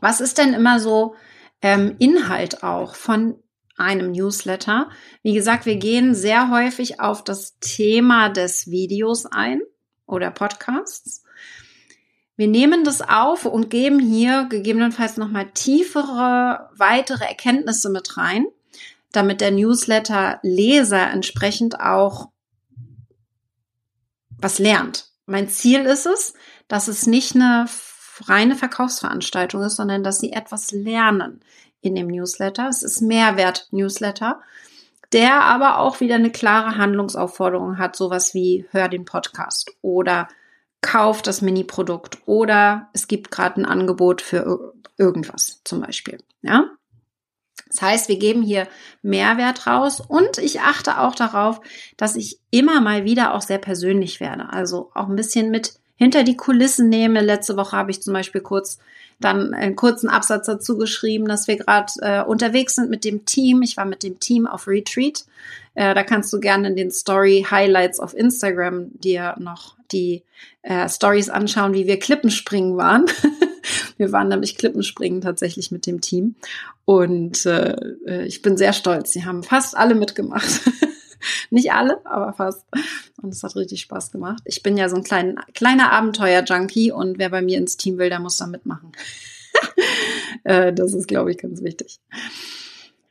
was 0.00 0.20
ist 0.22 0.38
denn 0.38 0.54
immer 0.54 0.80
so 0.80 1.16
ähm, 1.60 1.96
Inhalt 1.98 2.62
auch 2.62 2.94
von 2.94 3.41
einem 3.82 4.12
Newsletter? 4.12 4.90
Wie 5.22 5.34
gesagt, 5.34 5.66
wir 5.66 5.76
gehen 5.76 6.14
sehr 6.14 6.50
häufig 6.50 7.00
auf 7.00 7.24
das 7.24 7.58
Thema 7.60 8.28
des 8.28 8.70
Videos 8.70 9.26
ein 9.26 9.62
oder 10.06 10.30
Podcasts. 10.30 11.22
Wir 12.36 12.48
nehmen 12.48 12.84
das 12.84 13.02
auf 13.02 13.44
und 13.44 13.70
geben 13.70 13.98
hier 13.98 14.46
gegebenenfalls 14.48 15.16
nochmal 15.16 15.50
tiefere, 15.52 16.70
weitere 16.76 17.24
Erkenntnisse 17.24 17.90
mit 17.90 18.16
rein, 18.16 18.46
damit 19.12 19.40
der 19.40 19.50
Newsletter-Leser 19.50 21.10
entsprechend 21.10 21.80
auch 21.80 22.30
was 24.38 24.58
lernt. 24.58 25.10
Mein 25.26 25.48
Ziel 25.48 25.82
ist 25.82 26.06
es, 26.06 26.34
dass 26.68 26.88
es 26.88 27.06
nicht 27.06 27.34
eine 27.34 27.66
reine 28.24 28.56
Verkaufsveranstaltung 28.56 29.62
ist, 29.62 29.76
sondern 29.76 30.02
dass 30.02 30.18
sie 30.18 30.32
etwas 30.32 30.72
lernen 30.72 31.40
in 31.82 31.94
dem 31.94 32.06
Newsletter. 32.06 32.68
Es 32.68 32.82
ist 32.82 33.02
Mehrwert-Newsletter, 33.02 34.40
der 35.12 35.42
aber 35.42 35.78
auch 35.78 36.00
wieder 36.00 36.14
eine 36.14 36.30
klare 36.30 36.78
Handlungsaufforderung 36.78 37.76
hat, 37.76 37.96
sowas 37.96 38.32
wie 38.32 38.66
hör 38.70 38.88
den 38.88 39.04
Podcast 39.04 39.70
oder 39.82 40.28
kauf 40.80 41.22
das 41.22 41.42
Mini-Produkt 41.42 42.18
oder 42.26 42.88
es 42.92 43.06
gibt 43.08 43.30
gerade 43.30 43.60
ein 43.60 43.66
Angebot 43.66 44.22
für 44.22 44.74
irgendwas 44.96 45.60
zum 45.64 45.80
Beispiel. 45.80 46.18
Ja. 46.40 46.70
Das 47.68 47.80
heißt, 47.80 48.08
wir 48.08 48.18
geben 48.18 48.42
hier 48.42 48.68
Mehrwert 49.00 49.66
raus 49.66 50.00
und 50.00 50.38
ich 50.38 50.60
achte 50.60 51.00
auch 51.00 51.14
darauf, 51.14 51.60
dass 51.96 52.16
ich 52.16 52.38
immer 52.50 52.80
mal 52.80 53.04
wieder 53.04 53.34
auch 53.34 53.40
sehr 53.40 53.58
persönlich 53.58 54.20
werde. 54.20 54.52
Also 54.52 54.90
auch 54.94 55.08
ein 55.08 55.16
bisschen 55.16 55.50
mit 55.50 55.74
hinter 56.02 56.24
die 56.24 56.36
Kulissen 56.36 56.88
nehme. 56.88 57.20
Letzte 57.20 57.56
Woche 57.56 57.76
habe 57.76 57.92
ich 57.92 58.02
zum 58.02 58.12
Beispiel 58.12 58.40
kurz 58.40 58.78
dann 59.20 59.54
einen 59.54 59.76
kurzen 59.76 60.08
Absatz 60.08 60.46
dazu 60.46 60.76
geschrieben, 60.76 61.26
dass 61.26 61.46
wir 61.46 61.56
gerade 61.56 61.92
äh, 62.00 62.22
unterwegs 62.24 62.74
sind 62.74 62.90
mit 62.90 63.04
dem 63.04 63.24
Team. 63.24 63.62
Ich 63.62 63.76
war 63.76 63.84
mit 63.84 64.02
dem 64.02 64.18
Team 64.18 64.48
auf 64.48 64.66
Retreat. 64.66 65.24
Äh, 65.74 65.94
da 65.94 66.02
kannst 66.02 66.32
du 66.32 66.40
gerne 66.40 66.68
in 66.68 66.76
den 66.76 66.90
Story 66.90 67.46
Highlights 67.48 68.00
auf 68.00 68.14
Instagram 68.16 68.90
dir 68.98 69.36
noch 69.38 69.76
die 69.92 70.24
äh, 70.62 70.88
Stories 70.88 71.28
anschauen, 71.28 71.72
wie 71.72 71.86
wir 71.86 72.00
Klippenspringen 72.00 72.76
waren. 72.76 73.06
wir 73.96 74.10
waren 74.10 74.28
nämlich 74.28 74.58
Klippenspringen 74.58 75.20
tatsächlich 75.20 75.70
mit 75.70 75.86
dem 75.86 76.00
Team. 76.00 76.34
Und 76.84 77.46
äh, 77.46 77.76
äh 78.06 78.26
ich 78.26 78.42
bin 78.42 78.56
sehr 78.56 78.72
stolz. 78.72 79.12
Sie 79.12 79.24
haben 79.24 79.44
fast 79.44 79.76
alle 79.76 79.94
mitgemacht. 79.94 80.62
Nicht 81.50 81.72
alle, 81.72 82.04
aber 82.04 82.32
fast. 82.32 82.64
Und 83.20 83.34
es 83.34 83.42
hat 83.42 83.56
richtig 83.56 83.80
Spaß 83.80 84.10
gemacht. 84.10 84.42
Ich 84.44 84.62
bin 84.62 84.76
ja 84.76 84.88
so 84.88 84.96
ein 84.96 85.04
klein, 85.04 85.38
kleiner 85.54 85.92
Abenteuer-Junkie 85.92 86.92
und 86.92 87.18
wer 87.18 87.30
bei 87.30 87.42
mir 87.42 87.58
ins 87.58 87.76
Team 87.76 87.98
will, 87.98 88.08
der 88.08 88.20
muss 88.20 88.36
da 88.36 88.46
mitmachen. 88.46 88.92
Äh, 90.44 90.72
das 90.72 90.92
ist, 90.92 91.06
glaube 91.06 91.30
ich, 91.30 91.38
ganz 91.38 91.62
wichtig. 91.62 92.00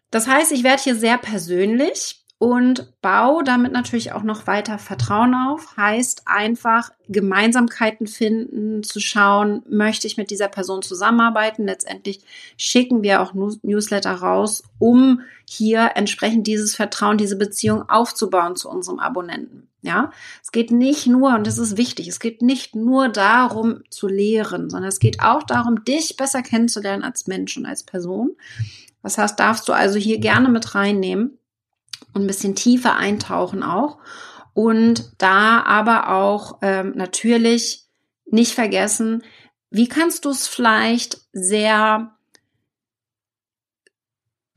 Das 0.10 0.28
heißt, 0.28 0.52
ich 0.52 0.64
werde 0.64 0.84
hier 0.84 0.96
sehr 0.96 1.18
persönlich 1.18 2.22
und 2.42 3.00
baue 3.04 3.44
damit 3.44 3.72
natürlich 3.72 4.14
auch 4.14 4.24
noch 4.24 4.48
weiter 4.48 4.80
Vertrauen 4.80 5.36
auf. 5.36 5.78
Heißt 5.78 6.24
einfach 6.26 6.90
Gemeinsamkeiten 7.08 8.08
finden, 8.08 8.82
zu 8.82 9.00
schauen, 9.00 9.62
möchte 9.70 10.08
ich 10.08 10.18
mit 10.18 10.32
dieser 10.32 10.48
Person 10.48 10.82
zusammenarbeiten. 10.82 11.66
Letztendlich 11.66 12.22
schicken 12.58 13.04
wir 13.04 13.22
auch 13.22 13.36
Newsletter 13.36 14.14
raus, 14.14 14.64
um 14.80 15.22
hier 15.48 15.92
entsprechend 15.94 16.48
dieses 16.48 16.76
Vertrauen, 16.76 17.20
diese 17.20 17.36
Beziehung 17.36 17.88
aufzubauen 17.88 18.56
zu 18.56 18.72
unserem 18.72 18.98
Abonnenten. 18.98 19.71
Ja, 19.84 20.12
es 20.44 20.52
geht 20.52 20.70
nicht 20.70 21.08
nur, 21.08 21.34
und 21.34 21.48
das 21.48 21.58
ist 21.58 21.76
wichtig, 21.76 22.08
es 22.08 22.20
geht 22.20 22.44
nicht 22.44 22.76
nur 22.76 23.10
darum 23.10 23.82
zu 23.90 24.08
lehren, 24.08 24.70
sondern 24.70 24.90
es 24.90 25.00
geht 25.00 25.22
auch 25.22 25.42
darum, 25.42 25.84
dich 25.84 26.18
besser 26.18 26.44
kennenzulernen 26.44 27.04
als 27.04 27.26
Mensch 27.26 27.58
und 27.58 27.66
als 27.66 27.82
Person. 27.82 28.32
Das 29.02 29.18
heißt, 29.18 29.40
darfst 29.40 29.68
du 29.68 29.74
also 29.74 29.98
hier 29.98 30.20
gerne 30.20 30.50
mit 30.50 30.76
reinnehmen 30.76 31.40
und 32.14 32.22
ein 32.22 32.28
bisschen 32.28 32.56
tiefer 32.56 32.96
eintauchen 32.96 33.64
auch. 33.64 33.98
Und 34.54 35.14
da 35.18 35.64
aber 35.64 36.10
auch 36.10 36.60
ähm, 36.62 36.94
natürlich 36.96 37.86
nicht 38.26 38.54
vergessen, 38.54 39.24
wie 39.72 39.88
kannst 39.88 40.26
du 40.26 40.30
es 40.30 40.48
vielleicht 40.48 41.22
sehr 41.34 42.12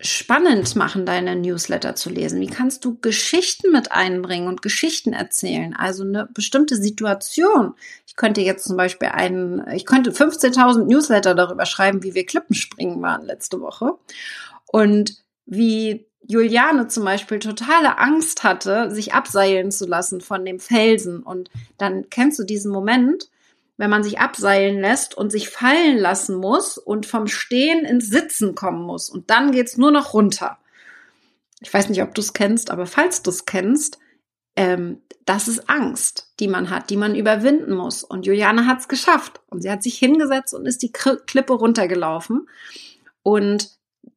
spannend 0.01 0.75
machen, 0.77 1.07
deine 1.07 1.37
Newsletter 1.37 1.95
zu 1.95 2.11
lesen? 2.11 2.41
Wie 2.41 2.49
kannst 2.49 2.85
du 2.85 2.99
Geschichten 3.01 3.73
mit 3.73 3.93
einbringen 3.93 4.49
und 4.49 4.63
Geschichten 4.63 5.13
erzählen? 5.13 5.75
Also 5.75 6.03
eine 6.03 6.29
bestimmte 6.33 6.77
Situation. 6.77 7.75
Ich 8.07 8.17
könnte 8.17 8.41
jetzt 8.41 8.65
zum 8.65 8.77
Beispiel 8.77 9.09
einen, 9.09 9.67
ich 9.73 9.87
könnte 9.87 10.11
15.000 10.11 10.87
Newsletter 10.87 11.35
darüber 11.35 11.67
schreiben, 11.67 12.03
wie 12.03 12.15
wir 12.15 12.27
Klippenspringen 12.27 13.01
waren 13.03 13.25
letzte 13.25 13.61
Woche 13.61 13.93
und 14.67 15.17
wie 15.47 16.07
Juliane 16.27 16.89
zum 16.89 17.05
Beispiel 17.05 17.39
totale 17.39 17.99
Angst 17.99 18.45
hatte, 18.45 18.91
sich 18.91 19.13
abseilen 19.13 19.71
zu 19.71 19.87
lassen 19.87 20.21
von 20.21 20.45
dem 20.45 20.59
Felsen. 20.59 21.23
Und 21.23 21.51
dann 21.79 22.09
kennst 22.09 22.39
du 22.39 22.45
diesen 22.45 22.73
Moment, 22.73 23.29
wenn 23.77 23.91
man 23.91 24.05
sich 24.05 24.21
abseilen 24.21 24.81
lässt 24.81 25.17
und 25.17 25.31
sich 25.31 25.49
fallen 25.49 25.99
lassen 25.99 26.37
muss 26.37 26.79
und 26.79 27.07
vom 27.07 27.27
Stehen 27.27 27.85
ins 27.85 28.09
Sitzen 28.09 28.55
kommen 28.55 28.83
muss. 28.83 29.11
Und 29.11 29.31
dann 29.31 29.53
geht's 29.53 29.77
nur 29.77 29.91
noch 29.91 30.15
runter. 30.15 30.59
Ich 31.61 31.73
weiß 31.73 31.89
nicht, 31.89 32.03
ob 32.03 32.15
du 32.15 32.21
es 32.21 32.33
kennst, 32.33 32.71
aber 32.71 32.87
falls 32.87 33.23
du 33.23 33.31
es 33.31 33.47
kennst, 33.47 33.99
ähm, 34.57 35.03
das 35.25 35.49
ist 35.49 35.69
Angst, 35.69 36.35
die 36.39 36.49
man 36.49 36.71
hat, 36.71 36.91
die 36.91 36.97
man 36.97 37.15
überwinden 37.15 37.75
muss. 37.75 38.05
Und 38.05 38.27
Juliane 38.27 38.67
hat 38.67 38.81
es 38.81 38.89
geschafft. 38.89 39.41
Und 39.49 39.63
sie 39.63 39.71
hat 39.71 39.83
sich 39.83 39.99
hingesetzt 39.99 40.55
und 40.55 40.67
ist 40.67 40.83
die 40.83 40.93
Klippe 40.93 41.55
runtergelaufen. 41.55 42.49
Und 43.23 43.71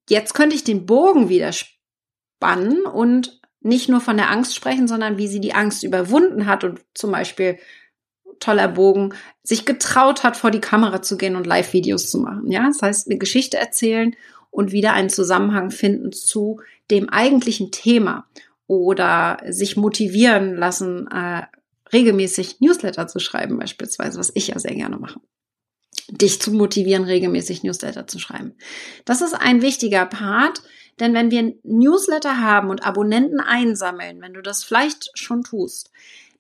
jetzt 0.10 0.34
könnte 0.34 0.56
ich 0.56 0.64
den 0.64 0.86
Bogen 0.86 1.30
wieder 1.30 1.52
spannen 1.54 2.82
und 2.84 3.40
nicht 3.62 3.90
nur 3.90 4.02
von 4.02 4.18
der 4.18 4.30
Angst 4.30 4.56
sprechen, 4.56 4.88
sondern 4.88 5.18
wie 5.18 5.28
sie 5.28 5.40
die 5.40 5.54
Angst 5.54 5.84
überwunden 5.84 6.46
hat 6.46 6.64
und 6.64 6.82
zum 6.94 7.12
Beispiel 7.12 7.58
toller 8.40 8.68
Bogen, 8.68 9.14
sich 9.44 9.66
getraut 9.66 10.24
hat, 10.24 10.38
vor 10.38 10.52
die 10.52 10.62
Kamera 10.62 11.02
zu 11.02 11.18
gehen 11.18 11.36
und 11.36 11.48
Live-Videos 11.48 12.10
zu 12.10 12.20
machen. 12.20 12.52
Ja, 12.52 12.66
das 12.68 12.82
heißt, 12.82 13.08
eine 13.08 13.18
Geschichte 13.18 13.58
erzählen 13.58 14.16
und 14.52 14.72
wieder 14.72 14.94
einen 14.94 15.10
Zusammenhang 15.10 15.72
finden 15.72 16.12
zu 16.12 16.60
dem 16.90 17.10
eigentlichen 17.10 17.72
Thema 17.72 18.26
oder 18.68 19.38
sich 19.48 19.78
motivieren 19.78 20.56
lassen, 20.56 21.08
äh, 21.08 21.44
regelmäßig 21.94 22.60
Newsletter 22.60 23.08
zu 23.08 23.20
schreiben, 23.20 23.58
beispielsweise, 23.58 24.20
was 24.20 24.32
ich 24.36 24.48
ja 24.48 24.60
sehr 24.60 24.76
gerne 24.76 24.98
mache. 24.98 25.20
Dich 26.10 26.42
zu 26.42 26.52
motivieren, 26.52 27.04
regelmäßig 27.04 27.64
Newsletter 27.64 28.08
zu 28.08 28.20
schreiben. 28.20 28.56
Das 29.06 29.22
ist 29.22 29.34
ein 29.34 29.62
wichtiger 29.62 30.06
Part, 30.06 30.62
denn 31.00 31.14
wenn 31.14 31.32
wir 31.32 31.54
Newsletter 31.64 32.42
haben 32.42 32.70
und 32.70 32.86
Abonnenten 32.86 33.40
einsammeln, 33.40 34.22
wenn 34.22 34.34
du 34.34 34.42
das 34.42 34.64
vielleicht 34.64 35.12
schon 35.14 35.44
tust, 35.44 35.92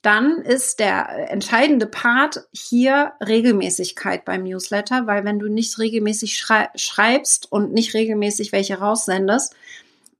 dann 0.07 0.37
ist 0.37 0.79
der 0.79 1.29
entscheidende 1.29 1.85
Part 1.85 2.47
hier 2.53 3.11
Regelmäßigkeit 3.19 4.23
beim 4.23 4.45
Newsletter, 4.45 5.05
weil 5.05 5.25
wenn 5.25 5.37
du 5.37 5.49
nicht 5.49 5.77
regelmäßig 5.79 6.37
schrei 6.37 6.69
schreibst 6.75 7.51
und 7.51 7.73
nicht 7.73 7.93
regelmäßig 7.93 8.53
welche 8.53 8.79
raussendest, 8.79 9.53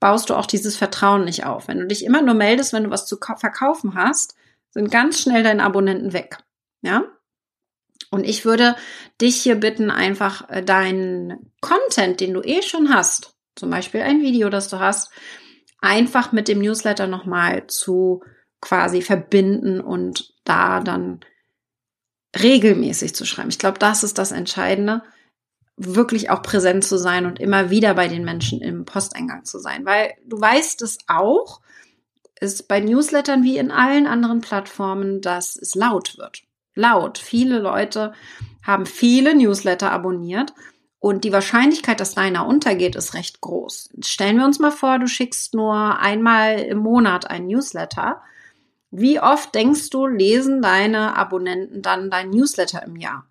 baust 0.02 0.30
du 0.30 0.36
auch 0.36 0.46
dieses 0.46 0.76
Vertrauen 0.76 1.24
nicht 1.24 1.46
auf. 1.46 1.70
Wenn 1.70 1.80
du 1.80 1.88
dich 1.88 2.04
immer 2.04 2.22
nur 2.22 2.36
meldest, 2.36 2.74
wenn 2.74 2.84
du 2.84 2.90
was 2.90 3.06
zu 3.06 3.18
verkaufen 3.18 3.96
hast, 3.96 4.36
sind 4.72 4.92
ganz 4.92 5.22
schnell 5.22 5.42
deine 5.42 5.64
Abonnenten 5.64 6.12
weg. 6.12 6.38
Ja? 6.82 7.06
Und 8.12 8.26
ich 8.26 8.44
würde 8.44 8.76
dich 9.22 9.38
hier 9.38 9.56
bitten, 9.56 9.90
einfach 9.90 10.50
äh, 10.50 10.62
deinen 10.62 11.54
Content, 11.62 12.20
den 12.20 12.34
du 12.34 12.42
eh 12.42 12.62
schon 12.62 12.94
hast, 12.94 13.38
zum 13.56 13.70
Beispiel 13.70 14.02
ein 14.02 14.22
Video, 14.22 14.50
das 14.50 14.68
du 14.68 14.80
hast, 14.80 15.12
einfach 15.80 16.34
mit 16.34 16.50
dem 16.50 16.60
Newsletter 16.60 17.08
nochmal 17.08 17.68
zu 17.68 18.22
quasi 18.62 19.02
verbinden 19.02 19.82
und 19.82 20.34
da 20.44 20.80
dann 20.80 21.22
regelmäßig 22.42 23.16
zu 23.16 23.26
schreiben. 23.26 23.50
Ich 23.50 23.60
glaube, 23.60 23.80
das 23.80 24.04
ist 24.04 24.18
das 24.18 24.32
Entscheidende, 24.32 25.04
wirklich 25.78 26.30
auch 26.30 26.42
präsent 26.42 26.84
zu 26.84 26.98
sein 26.98 27.26
und 27.26 27.40
immer 27.40 27.70
wieder 27.70 27.94
bei 27.94 28.08
den 28.08 28.26
Menschen 28.26 28.62
im 28.62 28.86
Posteingang 28.86 29.46
zu 29.46 29.60
sein, 29.60 29.86
weil 29.86 30.14
du 30.26 30.40
weißt 30.40 30.82
es 30.82 30.98
auch, 31.08 31.62
ist 32.40 32.68
bei 32.68 32.80
Newslettern 32.80 33.44
wie 33.44 33.58
in 33.58 33.72
allen 33.72 34.08
anderen 34.08 34.42
Plattformen, 34.42 35.22
dass 35.22 35.56
es 35.56 35.76
laut 35.76 36.18
wird. 36.18 36.44
laut. 36.76 37.18
Viele 37.18 37.58
Leute 37.58 38.14
haben 38.62 38.86
viele 38.86 39.36
Newsletter 39.36 39.92
abonniert 39.92 40.54
und 41.00 41.24
die 41.24 41.32
Wahrscheinlichkeit, 41.32 42.00
dass 42.00 42.16
deiner 42.16 42.46
untergeht, 42.46 42.96
ist 42.96 43.14
recht 43.14 43.42
groß. 43.42 43.90
Stellen 44.04 44.38
wir 44.38 44.46
uns 44.46 44.60
mal 44.60 44.72
vor, 44.72 45.00
du 45.00 45.08
schickst 45.08 45.54
nur 45.54 46.00
einmal 46.00 46.60
im 46.60 46.80
Monat 46.80 47.30
einen 47.30 47.48
Newsletter. 47.48 48.22
Wie 48.92 49.20
oft 49.20 49.54
denkst 49.54 49.90
du, 49.90 50.08
lesen 50.08 50.62
deine 50.62 51.16
Abonnenten 51.16 51.82
dann 51.82 52.10
dein 52.10 52.30
Newsletter 52.30 52.84
im 52.84 52.96
Jahr? 52.96 53.26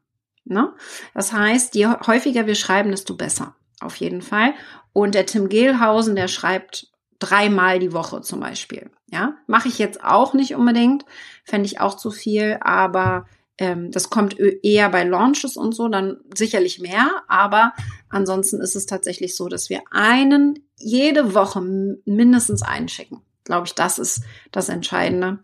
Ne? 0.44 0.72
Das 1.14 1.32
heißt, 1.32 1.74
je 1.74 1.88
häufiger 2.06 2.46
wir 2.46 2.54
schreiben, 2.54 2.90
desto 2.90 3.16
besser. 3.16 3.54
Auf 3.80 3.96
jeden 3.96 4.22
Fall. 4.22 4.54
Und 4.92 5.14
der 5.14 5.26
Tim 5.26 5.48
Gehlhausen, 5.48 6.16
der 6.16 6.28
schreibt 6.28 6.90
dreimal 7.18 7.78
die 7.78 7.92
Woche 7.92 8.20
zum 8.20 8.40
Beispiel. 8.40 8.90
Ja, 9.08 9.34
mache 9.46 9.68
ich 9.68 9.78
jetzt 9.78 10.02
auch 10.02 10.34
nicht 10.34 10.54
unbedingt, 10.54 11.04
fände 11.44 11.66
ich 11.66 11.80
auch 11.80 11.96
zu 11.96 12.10
viel, 12.10 12.58
aber 12.60 13.26
ähm, 13.58 13.90
das 13.90 14.10
kommt 14.10 14.38
eher 14.38 14.88
bei 14.90 15.04
Launches 15.04 15.56
und 15.56 15.72
so, 15.72 15.88
dann 15.88 16.18
sicherlich 16.34 16.80
mehr, 16.80 17.22
aber 17.28 17.72
ansonsten 18.08 18.60
ist 18.60 18.76
es 18.76 18.86
tatsächlich 18.86 19.36
so, 19.36 19.48
dass 19.48 19.70
wir 19.70 19.82
einen 19.90 20.58
jede 20.76 21.34
Woche 21.34 21.60
mindestens 21.60 22.62
einschicken. 22.62 23.22
Glaube 23.46 23.66
ich, 23.66 23.74
das 23.74 23.98
ist 23.98 24.22
das 24.50 24.68
Entscheidende. 24.68 25.38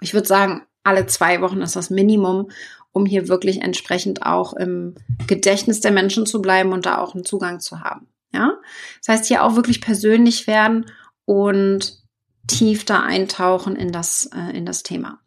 Ich 0.00 0.14
würde 0.14 0.26
sagen, 0.26 0.62
alle 0.82 1.06
zwei 1.06 1.42
Wochen 1.42 1.60
ist 1.60 1.76
das 1.76 1.90
Minimum, 1.90 2.50
um 2.92 3.04
hier 3.04 3.28
wirklich 3.28 3.60
entsprechend 3.60 4.24
auch 4.24 4.54
im 4.54 4.94
Gedächtnis 5.26 5.80
der 5.80 5.92
Menschen 5.92 6.24
zu 6.24 6.40
bleiben 6.40 6.72
und 6.72 6.86
da 6.86 6.98
auch 6.98 7.14
einen 7.14 7.26
Zugang 7.26 7.60
zu 7.60 7.80
haben. 7.80 8.08
Ja, 8.32 8.54
das 9.00 9.14
heißt 9.14 9.26
hier 9.26 9.44
auch 9.44 9.56
wirklich 9.56 9.80
persönlich 9.82 10.46
werden 10.46 10.86
und 11.26 11.98
tief 12.46 12.86
da 12.86 13.02
eintauchen 13.02 13.76
in 13.76 13.92
das, 13.92 14.30
äh, 14.34 14.56
in 14.56 14.64
das 14.64 14.82
Thema. 14.82 15.20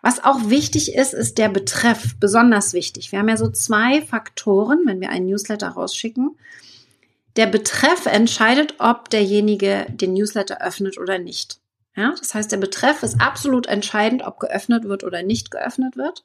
Was 0.00 0.22
auch 0.22 0.48
wichtig 0.48 0.94
ist, 0.94 1.12
ist 1.12 1.38
der 1.38 1.48
Betreff, 1.48 2.16
besonders 2.20 2.72
wichtig. 2.72 3.10
Wir 3.10 3.18
haben 3.18 3.28
ja 3.28 3.36
so 3.36 3.50
zwei 3.50 4.00
Faktoren, 4.02 4.82
wenn 4.84 5.00
wir 5.00 5.10
einen 5.10 5.26
Newsletter 5.26 5.70
rausschicken. 5.70 6.36
Der 7.36 7.46
Betreff 7.46 8.06
entscheidet, 8.06 8.74
ob 8.78 9.08
derjenige 9.08 9.86
den 9.88 10.12
Newsletter 10.12 10.60
öffnet 10.60 10.98
oder 10.98 11.18
nicht. 11.18 11.58
Ja, 11.96 12.14
das 12.18 12.34
heißt, 12.34 12.52
der 12.52 12.58
Betreff 12.58 13.02
ist 13.02 13.20
absolut 13.20 13.66
entscheidend, 13.66 14.22
ob 14.22 14.40
geöffnet 14.40 14.84
wird 14.84 15.04
oder 15.04 15.22
nicht 15.22 15.50
geöffnet 15.50 15.96
wird. 15.96 16.24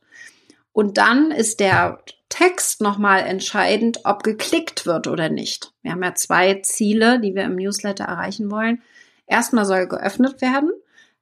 Und 0.71 0.97
dann 0.97 1.31
ist 1.31 1.59
der 1.59 1.99
Text 2.29 2.81
nochmal 2.81 3.21
entscheidend, 3.21 4.01
ob 4.03 4.23
geklickt 4.23 4.85
wird 4.85 5.07
oder 5.07 5.29
nicht. 5.29 5.73
Wir 5.81 5.91
haben 5.91 6.03
ja 6.03 6.13
zwei 6.13 6.55
Ziele, 6.61 7.19
die 7.19 7.35
wir 7.35 7.43
im 7.43 7.55
Newsletter 7.55 8.05
erreichen 8.05 8.51
wollen. 8.51 8.81
Erstmal 9.25 9.65
soll 9.65 9.87
geöffnet 9.87 10.41
werden. 10.41 10.71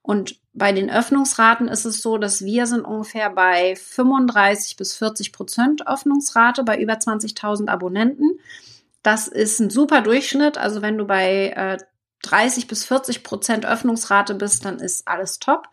Und 0.01 0.39
bei 0.53 0.71
den 0.71 0.91
Öffnungsraten 0.91 1.67
ist 1.67 1.85
es 1.85 2.01
so, 2.01 2.17
dass 2.17 2.43
wir 2.43 2.67
sind 2.67 2.85
ungefähr 2.85 3.29
bei 3.31 3.75
35 3.75 4.77
bis 4.77 4.95
40 4.95 5.31
Prozent 5.31 5.87
Öffnungsrate 5.87 6.63
bei 6.63 6.79
über 6.79 6.93
20.000 6.93 7.67
Abonnenten. 7.67 8.39
Das 9.05 9.27
ist 9.27 9.59
ein 9.59 9.69
super 9.69 10.01
Durchschnitt. 10.01 10.57
Also 10.57 10.81
wenn 10.81 10.97
du 10.97 11.05
bei 11.05 11.49
äh, 11.55 11.77
30 12.23 12.65
bis 12.65 12.85
40 12.85 13.23
Prozent 13.23 13.63
Öffnungsrate 13.63 14.33
bist, 14.33 14.65
dann 14.65 14.79
ist 14.79 15.07
alles 15.07 15.37
top. 15.37 15.67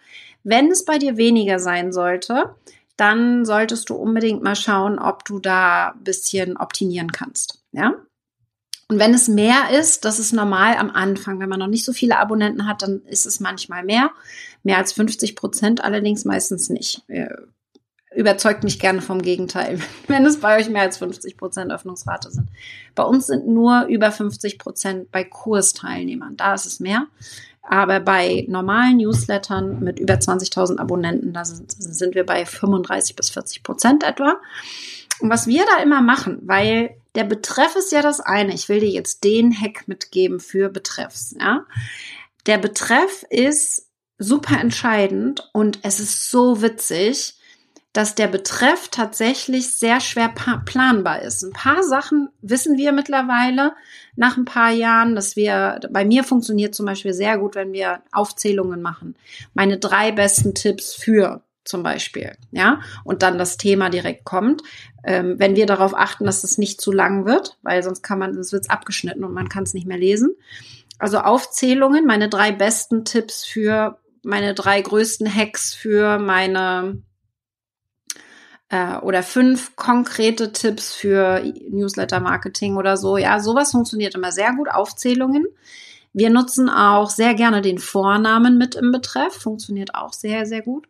Wenn 0.45 0.71
es 0.71 0.85
bei 0.85 0.99
dir 0.99 1.17
weniger 1.17 1.59
sein 1.59 1.95
sollte, 1.95 2.55
dann 2.99 3.47
solltest 3.47 3.89
du 3.89 3.95
unbedingt 3.95 4.43
mal 4.43 4.55
schauen, 4.55 4.99
ob 4.99 5.25
du 5.25 5.39
da 5.39 5.93
ein 5.93 6.05
bisschen 6.05 6.59
optimieren 6.59 7.11
kannst. 7.11 7.63
Ja? 7.73 7.95
Und 8.89 8.99
wenn 8.99 9.15
es 9.15 9.29
mehr 9.29 9.71
ist, 9.81 10.05
das 10.05 10.19
ist 10.19 10.35
normal 10.35 10.77
am 10.77 10.91
Anfang. 10.91 11.41
Wenn 11.41 11.49
man 11.49 11.59
noch 11.59 11.69
nicht 11.69 11.87
so 11.87 11.95
viele 11.95 12.19
Abonnenten 12.19 12.67
hat, 12.67 12.83
dann 12.83 13.01
ist 13.07 13.25
es 13.25 13.41
manchmal 13.41 13.83
mehr. 13.83 14.11
Mehr 14.63 14.77
als 14.77 14.93
50 14.93 15.37
Prozent 15.37 15.83
allerdings 15.83 16.27
meistens 16.27 16.69
nicht. 16.69 17.03
Überzeugt 18.15 18.65
mich 18.65 18.79
gerne 18.79 19.01
vom 19.03 19.23
Gegenteil, 19.23 19.79
wenn 20.07 20.27
es 20.27 20.41
bei 20.41 20.59
euch 20.59 20.69
mehr 20.69 20.83
als 20.83 20.99
50 20.99 21.37
Prozent 21.37 21.73
Öffnungsrate 21.73 22.31
sind. 22.31 22.49
Bei 22.95 23.05
uns 23.05 23.27
sind 23.27 23.47
nur 23.47 23.87
über 23.87 24.13
50 24.13 24.59
Prozent 24.59 25.11
bei 25.11 25.25
Kursteilnehmern. 25.25 26.37
Da 26.37 26.55
ist 26.55 26.67
es 26.67 26.81
mehr. 26.81 27.07
Aber 27.63 28.01
bei 28.01 28.45
normalen 28.49 28.97
Newslettern 28.97 29.81
mit 29.81 30.01
über 30.01 30.15
20.000 30.15 30.79
Abonnenten, 30.79 31.33
da 31.33 31.45
sind, 31.45 32.15
wir 32.15 32.27
bei 32.27 32.45
35 32.45 33.15
bis 33.15 33.31
40 33.31 33.63
Prozent 33.63 34.03
etwa. 34.03 34.41
Und 35.21 35.31
was 35.31 35.47
wir 35.47 35.65
da 35.65 35.83
immer 35.83 36.03
machen, 36.03 36.41
weil 36.43 36.97
der 37.15 37.25
Betreff 37.25 37.77
ist 37.77 37.93
ja 37.93 38.03
das 38.03 38.21
eine. 38.21 38.53
Ich 38.55 38.69
will 38.69 38.81
dir 38.81 38.89
jetzt 38.89 39.23
den 39.23 39.59
Hack 39.59 39.87
mitgeben 39.87 40.41
für 40.41 40.69
Betreffs, 40.69 41.37
ja. 41.39 41.65
Der 42.47 42.59
Betreff 42.59 43.25
ist 43.31 43.89
super 44.19 44.59
entscheidend 44.61 45.49
und 45.53 45.79
es 45.83 46.01
ist 46.01 46.31
so 46.31 46.63
witzig, 46.63 47.37
dass 47.93 48.15
der 48.15 48.29
Betreff 48.29 48.89
tatsächlich 48.89 49.75
sehr 49.75 50.01
schwer 50.01 50.33
planbar 50.65 51.23
ist. 51.23 51.43
Ein 51.43 51.53
paar 51.53 51.83
Sachen 51.83 52.31
wissen 52.41 52.79
wir 52.79 52.93
mittlerweile 52.93 53.73
nach 54.17 54.37
ein 54.39 54.47
paar 54.47 54.71
Jahren, 54.71 55.15
dass 55.15 55.37
wir, 55.37 55.79
bei 55.91 56.05
mir 56.05 56.25
funktioniert 56.25 56.75
zum 56.75 56.87
Beispiel 56.87 57.13
sehr 57.13 57.37
gut, 57.37 57.55
wenn 57.55 57.73
wir 57.73 58.03
Aufzählungen 58.11 58.81
machen. 58.81 59.15
Meine 59.53 59.79
drei 59.79 60.11
besten 60.11 60.55
Tipps 60.55 60.95
für 60.95 61.43
zum 61.65 61.83
Beispiel, 61.83 62.33
ja, 62.51 62.81
und 63.05 63.23
dann 63.23 63.39
das 63.39 63.57
Thema 63.57 63.89
direkt 63.89 64.25
kommt. 64.25 64.63
Ähm, 65.05 65.39
wenn 65.39 65.55
wir 65.55 65.67
darauf 65.67 65.95
achten, 65.95 66.25
dass 66.25 66.45
es 66.45 66.59
nicht 66.59 66.81
zu 66.81 66.93
lang 66.93 67.25
wird, 67.25 67.57
weil 67.63 67.83
sonst 67.83 68.03
kann 68.03 68.19
man, 68.19 68.35
sonst 68.35 68.53
wird 68.53 68.65
es 68.65 68.71
abgeschnitten 68.71 69.23
und 69.23 69.33
man 69.33 69.49
kann 69.49 69.63
es 69.63 69.75
nicht 69.75 69.87
mehr 69.87 69.99
lesen. 69.99 70.35
Also 70.99 71.19
Aufzählungen, 71.19 72.07
meine 72.07 72.29
drei 72.29 72.53
besten 72.53 73.05
Tipps 73.05 73.45
für 73.45 73.99
meine 74.25 74.55
drei 74.55 74.81
größten 74.81 75.33
Hacks 75.33 75.75
für 75.75 76.19
meine 76.19 77.03
äh, 78.73 78.97
oder 78.97 79.23
fünf 79.23 79.77
konkrete 79.77 80.51
Tipps 80.51 80.95
für 80.95 81.45
Newsletter-Marketing 81.71 82.77
oder 82.77 82.97
so. 82.97 83.19
Ja, 83.19 83.39
sowas 83.39 83.71
funktioniert 83.71 84.15
immer 84.15 84.33
sehr 84.33 84.55
gut. 84.55 84.69
Aufzählungen. 84.71 85.47
Wir 86.15 86.31
nutzen 86.31 86.69
auch 86.69 87.11
sehr 87.11 87.35
gerne 87.35 87.61
den 87.61 87.79
Vornamen 87.79 88.59
mit 88.59 88.75
im 88.75 88.91
Betreff. 88.91 89.35
Funktioniert 89.35 89.95
auch 89.95 90.13
sehr, 90.13 90.47
sehr 90.47 90.63
gut. 90.63 90.89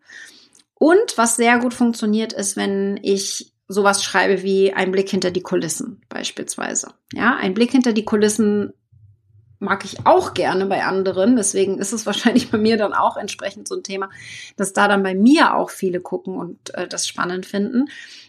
Und 0.74 1.18
was 1.18 1.36
sehr 1.36 1.58
gut 1.58 1.74
funktioniert, 1.74 2.32
ist, 2.32 2.56
wenn 2.56 2.98
ich 3.02 3.52
sowas 3.66 4.04
schreibe 4.04 4.42
wie 4.42 4.72
ein 4.72 4.92
Blick 4.92 5.10
hinter 5.10 5.32
die 5.32 5.42
Kulissen 5.42 6.02
beispielsweise. 6.08 6.94
Ja, 7.12 7.36
ein 7.36 7.54
Blick 7.54 7.72
hinter 7.72 7.92
die 7.92 8.04
Kulissen 8.04 8.72
mag 9.62 9.84
ich 9.84 10.06
auch 10.06 10.34
gerne 10.34 10.66
bei 10.66 10.84
anderen. 10.84 11.36
Deswegen 11.36 11.78
ist 11.78 11.92
es 11.92 12.04
wahrscheinlich 12.06 12.50
bei 12.50 12.58
mir 12.58 12.76
dann 12.76 12.92
auch 12.92 13.16
entsprechend 13.16 13.68
so 13.68 13.76
ein 13.76 13.82
Thema, 13.82 14.10
dass 14.56 14.72
da 14.72 14.88
dann 14.88 15.02
bei 15.02 15.14
mir 15.14 15.54
auch 15.54 15.70
viele 15.70 16.00
gucken 16.00 16.36
und 16.36 16.74
äh, 16.74 16.86
das 16.86 17.06
spannend 17.06 17.46
finden. 17.46 17.86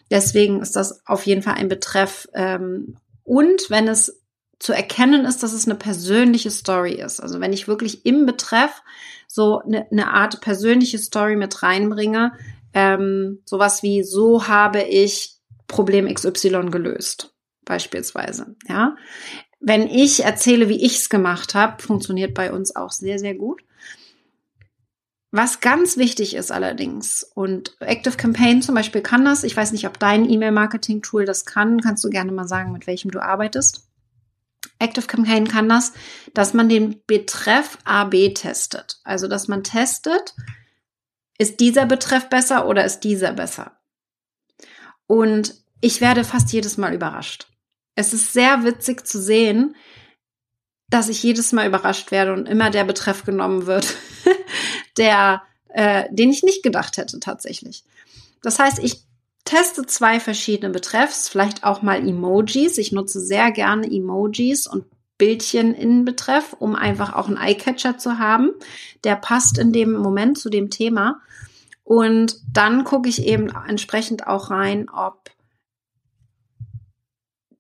Deswegen 0.10 0.62
ist 0.62 0.76
das 0.76 1.06
auf 1.08 1.26
jeden 1.26 1.41
Fall 1.41 1.56
ein 1.56 1.67
Betreff. 1.67 2.30
Ähm, 2.34 2.98
und 3.24 3.69
wenn 3.69 3.88
es 3.88 4.22
zu 4.60 4.72
erkennen 4.72 5.26
ist, 5.26 5.43
dass 5.43 5.52
es 5.52 5.65
eine 5.65 5.76
persönliche 5.76 6.50
Story 6.50 6.93
ist. 6.93 7.19
Also 7.19 7.41
wenn 7.41 7.52
ich 7.52 7.67
wirklich 7.67 8.06
im 8.06 8.26
Betreff 8.26 8.82
so 9.28 9.60
eine, 9.60 9.91
eine 9.91 10.12
Art 10.12 10.39
persönliche 10.39 11.00
Story 11.00 11.36
mit 11.36 11.63
reinbringe, 11.63 12.32
ähm, 12.74 13.41
sowas 13.46 13.84
wie 13.84 14.04
so 14.04 14.48
habe 14.48 14.82
ich 14.82 15.38
Problem 15.67 16.13
XY 16.13 16.69
gelöst, 16.69 17.34
beispielsweise. 17.65 18.56
Ja, 18.67 18.96
wenn 19.65 19.88
ich 19.88 20.26
erzähle, 20.26 20.67
wie 20.67 20.84
ich 20.84 20.97
es 20.97 21.10
gemacht 21.10 21.56
habe, 21.56 21.82
funktioniert 21.82 22.34
bei 22.34 22.52
uns 22.52 22.76
auch 22.76 22.91
sehr, 22.91 23.17
sehr 23.17 23.34
gut. 23.34 23.63
Was 25.32 25.62
ganz 25.62 25.95
wichtig 25.97 26.36
ist 26.36 26.52
allerdings, 26.52 27.23
und 27.34 27.76
Active 27.80 28.17
Campaign 28.17 28.62
zum 28.62 28.76
Beispiel 28.76 29.02
kann 29.02 29.26
das, 29.26 29.43
ich 29.43 29.56
weiß 29.56 29.71
nicht, 29.71 29.88
ob 29.88 29.97
dein 29.97 30.30
E-Mail-Marketing-Tool 30.30 31.26
das 31.26 31.45
kann, 31.45 31.80
kannst 31.80 32.04
du 32.04 32.10
gerne 32.10 32.32
mal 32.34 32.47
sagen, 32.47 32.73
mit 32.73 32.86
welchem 32.88 33.10
du 33.10 33.19
arbeitest. 33.19 33.88
Active 34.80 35.08
Campaign 35.08 35.47
kann 35.47 35.69
das, 35.69 35.93
dass 36.34 36.54
man 36.54 36.67
den 36.67 37.02
Betreff 37.08 37.78
AB 37.86 38.34
testet. 38.36 38.99
Also, 39.06 39.28
dass 39.30 39.47
man 39.47 39.63
testet, 39.63 40.36
ist 41.38 41.62
dieser 41.62 41.86
Betreff 41.86 42.28
besser 42.30 42.67
oder 42.67 42.84
ist 42.84 42.99
dieser 42.99 43.32
besser? 43.32 43.80
Und 45.08 45.56
ich 45.80 46.02
werde 46.02 46.26
fast 46.26 46.52
jedes 46.52 46.78
Mal 46.78 46.93
überrascht. 46.93 47.47
Es 47.95 48.13
ist 48.13 48.34
sehr 48.34 48.63
witzig 48.63 49.06
zu 49.06 49.21
sehen, 49.21 49.75
dass 50.89 51.10
ich 51.10 51.23
jedes 51.23 51.51
Mal 51.51 51.67
überrascht 51.67 52.12
werde 52.12 52.34
und 52.34 52.47
immer 52.47 52.69
der 52.69 52.84
Betreff 52.84 53.23
genommen 53.23 53.65
wird, 53.65 53.95
der, 54.97 55.41
äh, 55.69 56.06
den 56.12 56.29
ich 56.29 56.43
nicht 56.43 56.63
gedacht 56.63 56.97
hätte 56.97 57.19
tatsächlich. 57.19 57.84
Das 58.41 58.60
heißt, 58.60 58.79
ich 58.79 59.03
teste 59.45 59.86
zwei 59.86 60.19
verschiedene 60.19 60.71
Betreffs, 60.71 61.29
vielleicht 61.29 61.63
auch 61.63 61.82
mal 61.82 62.08
Emojis. 62.08 62.77
Ich 62.77 62.91
nutze 62.91 63.19
sehr 63.19 63.51
gerne 63.51 63.88
Emojis 63.88 64.67
und 64.67 64.86
Bildchen 65.17 65.73
in 65.73 66.06
Betreff, 66.06 66.56
um 66.60 66.75
einfach 66.75 67.13
auch 67.13 67.27
einen 67.27 67.38
Eyecatcher 67.38 67.97
zu 67.97 68.19
haben. 68.19 68.51
Der 69.03 69.15
passt 69.15 69.58
in 69.58 69.71
dem 69.71 69.93
Moment 69.93 70.38
zu 70.38 70.49
dem 70.49 70.69
Thema. 70.69 71.21
Und 71.84 72.38
dann 72.51 72.84
gucke 72.84 73.10
ich 73.10 73.25
eben 73.25 73.49
entsprechend 73.67 74.27
auch 74.27 74.49
rein, 74.49 74.89
ob 74.89 75.29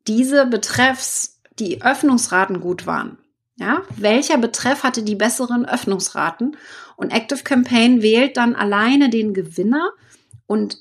diese 0.07 0.45
Betreffs 0.45 1.39
die 1.59 1.81
Öffnungsraten 1.81 2.59
gut 2.59 2.85
waren. 2.85 3.17
Ja, 3.55 3.83
welcher 3.95 4.37
Betreff 4.37 4.83
hatte 4.83 5.03
die 5.03 5.15
besseren 5.15 5.65
Öffnungsraten? 5.65 6.57
Und 6.95 7.11
Active 7.11 7.43
Campaign 7.43 8.01
wählt 8.01 8.37
dann 8.37 8.55
alleine 8.55 9.09
den 9.09 9.33
Gewinner 9.33 9.91
und 10.47 10.77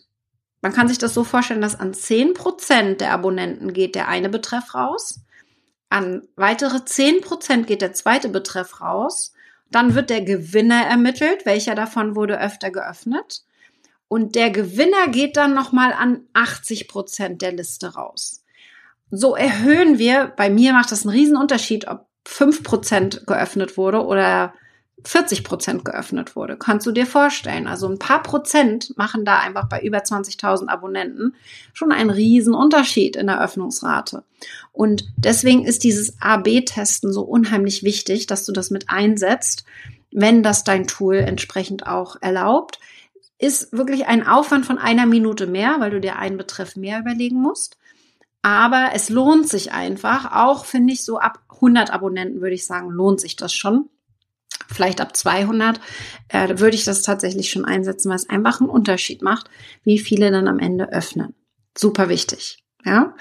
man 0.63 0.73
kann 0.73 0.89
sich 0.89 0.99
das 0.99 1.13
so 1.13 1.25
vorstellen, 1.25 1.61
dass 1.61 1.79
an 1.79 1.93
10% 1.93 2.97
der 2.97 3.13
Abonnenten 3.13 3.73
geht 3.73 3.95
der 3.95 4.09
eine 4.09 4.29
Betreff 4.29 4.75
raus, 4.75 5.21
an 5.91 6.23
weitere 6.37 6.77
10% 6.77 7.65
geht 7.65 7.83
der 7.83 7.93
zweite 7.93 8.29
Betreff 8.29 8.81
raus, 8.81 9.33
dann 9.71 9.95
wird 9.95 10.09
der 10.09 10.23
Gewinner 10.23 10.87
ermittelt, 10.87 11.45
welcher 11.45 11.75
davon 11.75 12.15
wurde 12.15 12.41
öfter 12.41 12.71
geöffnet. 12.71 13.43
Und 14.07 14.35
der 14.35 14.51
Gewinner 14.51 15.09
geht 15.09 15.37
dann 15.37 15.55
nochmal 15.55 15.93
an 15.93 16.29
80% 16.35 17.39
der 17.39 17.53
Liste 17.53 17.95
raus. 17.95 18.42
So 19.15 19.37
erhöhen 19.37 19.99
wir, 19.99 20.33
bei 20.39 20.49
mir 20.49 20.73
macht 20.73 20.91
das 20.91 21.07
einen 21.07 21.15
riesen 21.15 21.37
Unterschied, 21.37 21.87
ob 21.87 22.07
5% 22.27 23.27
geöffnet 23.27 23.77
wurde 23.77 24.07
oder 24.07 24.55
40 25.05 25.45
Prozent 25.45 25.85
geöffnet 25.85 26.35
wurde. 26.35 26.57
Kannst 26.57 26.87
du 26.87 26.93
dir 26.93 27.05
vorstellen? 27.05 27.67
Also 27.67 27.89
ein 27.89 27.99
paar 27.99 28.23
Prozent 28.23 28.97
machen 28.97 29.27
da 29.27 29.39
einfach 29.41 29.69
bei 29.69 29.83
über 29.83 29.99
20.000 29.99 30.69
Abonnenten 30.69 31.35
schon 31.75 31.93
einen 31.93 32.09
riesen 32.09 32.55
Unterschied 32.55 33.17
in 33.17 33.27
der 33.27 33.43
Öffnungsrate. 33.43 34.25
Und 34.73 35.05
deswegen 35.19 35.67
ist 35.67 35.85
dieses 35.85 36.17
A-B-Testen 36.19 37.13
so 37.13 37.21
unheimlich 37.21 37.83
wichtig, 37.83 38.27
dass 38.27 38.47
du 38.47 38.53
das 38.53 38.71
mit 38.71 38.89
einsetzt, 38.89 39.67
wenn 40.11 40.43
das 40.43 40.65
dein 40.65 40.87
Tool 40.87 41.17
entsprechend 41.17 41.87
auch 41.87 42.17
erlaubt. 42.23 42.81
Ist 43.37 43.73
wirklich 43.77 44.07
ein 44.07 44.27
Aufwand 44.27 44.65
von 44.65 44.79
einer 44.79 45.05
Minute 45.05 45.47
mehr, 45.47 45.77
weil 45.81 45.91
du 45.91 46.01
dir 46.01 46.17
einen 46.17 46.39
Betreff 46.39 46.77
mehr 46.77 47.01
überlegen 47.01 47.43
musst. 47.43 47.77
Aber 48.43 48.91
es 48.93 49.09
lohnt 49.09 49.49
sich 49.49 49.73
einfach, 49.73 50.33
auch 50.33 50.65
finde 50.65 50.93
ich 50.93 51.05
so 51.05 51.19
ab 51.19 51.41
100 51.55 51.93
Abonnenten 51.93 52.41
würde 52.41 52.55
ich 52.55 52.67
sagen, 52.67 52.91
lohnt 52.91 53.21
sich 53.21 53.37
das 53.37 53.55
schon 53.55 53.89
vielleicht 54.73 55.01
ab 55.01 55.17
200, 55.17 55.81
äh, 56.29 56.59
würde 56.59 56.75
ich 56.75 56.85
das 56.85 57.03
tatsächlich 57.03 57.51
schon 57.51 57.65
einsetzen, 57.65 58.09
weil 58.09 58.17
es 58.17 58.29
einfach 58.29 58.61
einen 58.61 58.71
Unterschied 58.71 59.23
macht, 59.23 59.49
wie 59.85 59.99
viele 59.99 60.31
dann 60.31 60.49
am 60.49 60.59
Ende 60.59 60.93
öffnen. 60.93 61.35
Super 61.77 62.09
wichtig, 62.09 62.65
ja. 62.85 63.15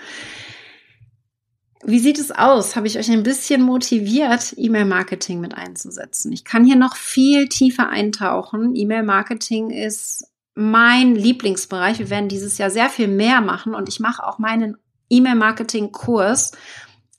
Wie 1.84 2.00
sieht 2.00 2.20
es 2.20 2.32
aus? 2.32 2.76
Habe 2.76 2.86
ich 2.86 3.00
euch 3.00 3.10
ein 3.10 3.24
bisschen 3.24 3.64
motiviert, 3.64 4.54
E-Mail-Marketing 4.56 5.40
mit 5.40 5.56
einzusetzen? 5.56 6.32
Ich 6.32 6.46
kann 6.46 6.64
hier 6.64 6.76
noch 6.76 6.96
viel 6.96 7.50
tiefer 7.50 7.90
eintauchen. 7.90 8.76
E-Mail-Marketing 8.76 9.72
ist 9.72 10.26
mein 10.54 11.16
Lieblingsbereich. 11.16 11.98
Wir 11.98 12.12
werden 12.12 12.30
dieses 12.30 12.60
Jahr 12.60 12.70
sehr 12.70 12.90
viel 12.90 13.08
mehr 13.08 13.42
machen 13.42 13.74
und 13.74 13.90
ich 13.90 14.00
mache 14.00 14.24
auch 14.24 14.38
meinen 14.38 14.78
E-Mail-Marketing-Kurs 15.12 16.54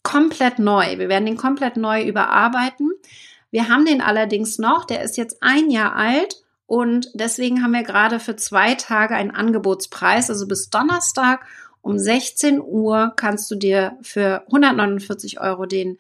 komplett 0.03 0.59
neu. 0.59 0.99
Wir 0.99 1.09
werden 1.09 1.27
den 1.27 1.37
komplett 1.37 1.77
neu 1.77 2.03
überarbeiten. 2.03 2.91
Wir 3.51 3.69
haben 3.69 3.85
den 3.85 4.01
allerdings 4.01 4.59
noch, 4.59 4.85
der 4.85 5.03
ist 5.03 5.17
jetzt 5.17 5.43
ein 5.43 5.71
Jahr 5.71 5.95
alt 5.95 6.43
und 6.67 7.11
deswegen 7.15 7.63
haben 7.63 7.73
wir 7.73 7.83
gerade 7.83 8.19
für 8.19 8.35
zwei 8.35 8.75
Tage 8.75 9.15
einen 9.15 9.31
Angebotspreis, 9.31 10.31
also 10.31 10.49
bis 10.49 10.71
Donnerstag 10.71 11.47
um 11.83 11.99
16 11.99 12.63
Uhr 12.63 13.13
kannst 13.17 13.51
du 13.51 13.57
dir 13.57 13.99
für 14.01 14.45
149 14.47 15.41
Euro 15.41 15.67
den 15.67 15.99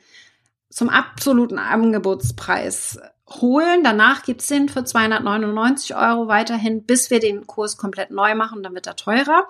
zum 0.72 0.88
absoluten 0.88 1.58
Angebotspreis 1.58 2.98
holen. 3.28 3.84
Danach 3.84 4.22
gibt's 4.22 4.48
den 4.48 4.68
für 4.68 4.84
299 4.84 5.94
Euro 5.94 6.28
weiterhin, 6.28 6.84
bis 6.84 7.10
wir 7.10 7.20
den 7.20 7.46
Kurs 7.46 7.76
komplett 7.76 8.10
neu 8.10 8.34
machen, 8.34 8.62
dann 8.62 8.74
wird 8.74 8.86
er 8.86 8.96
teurer. 8.96 9.48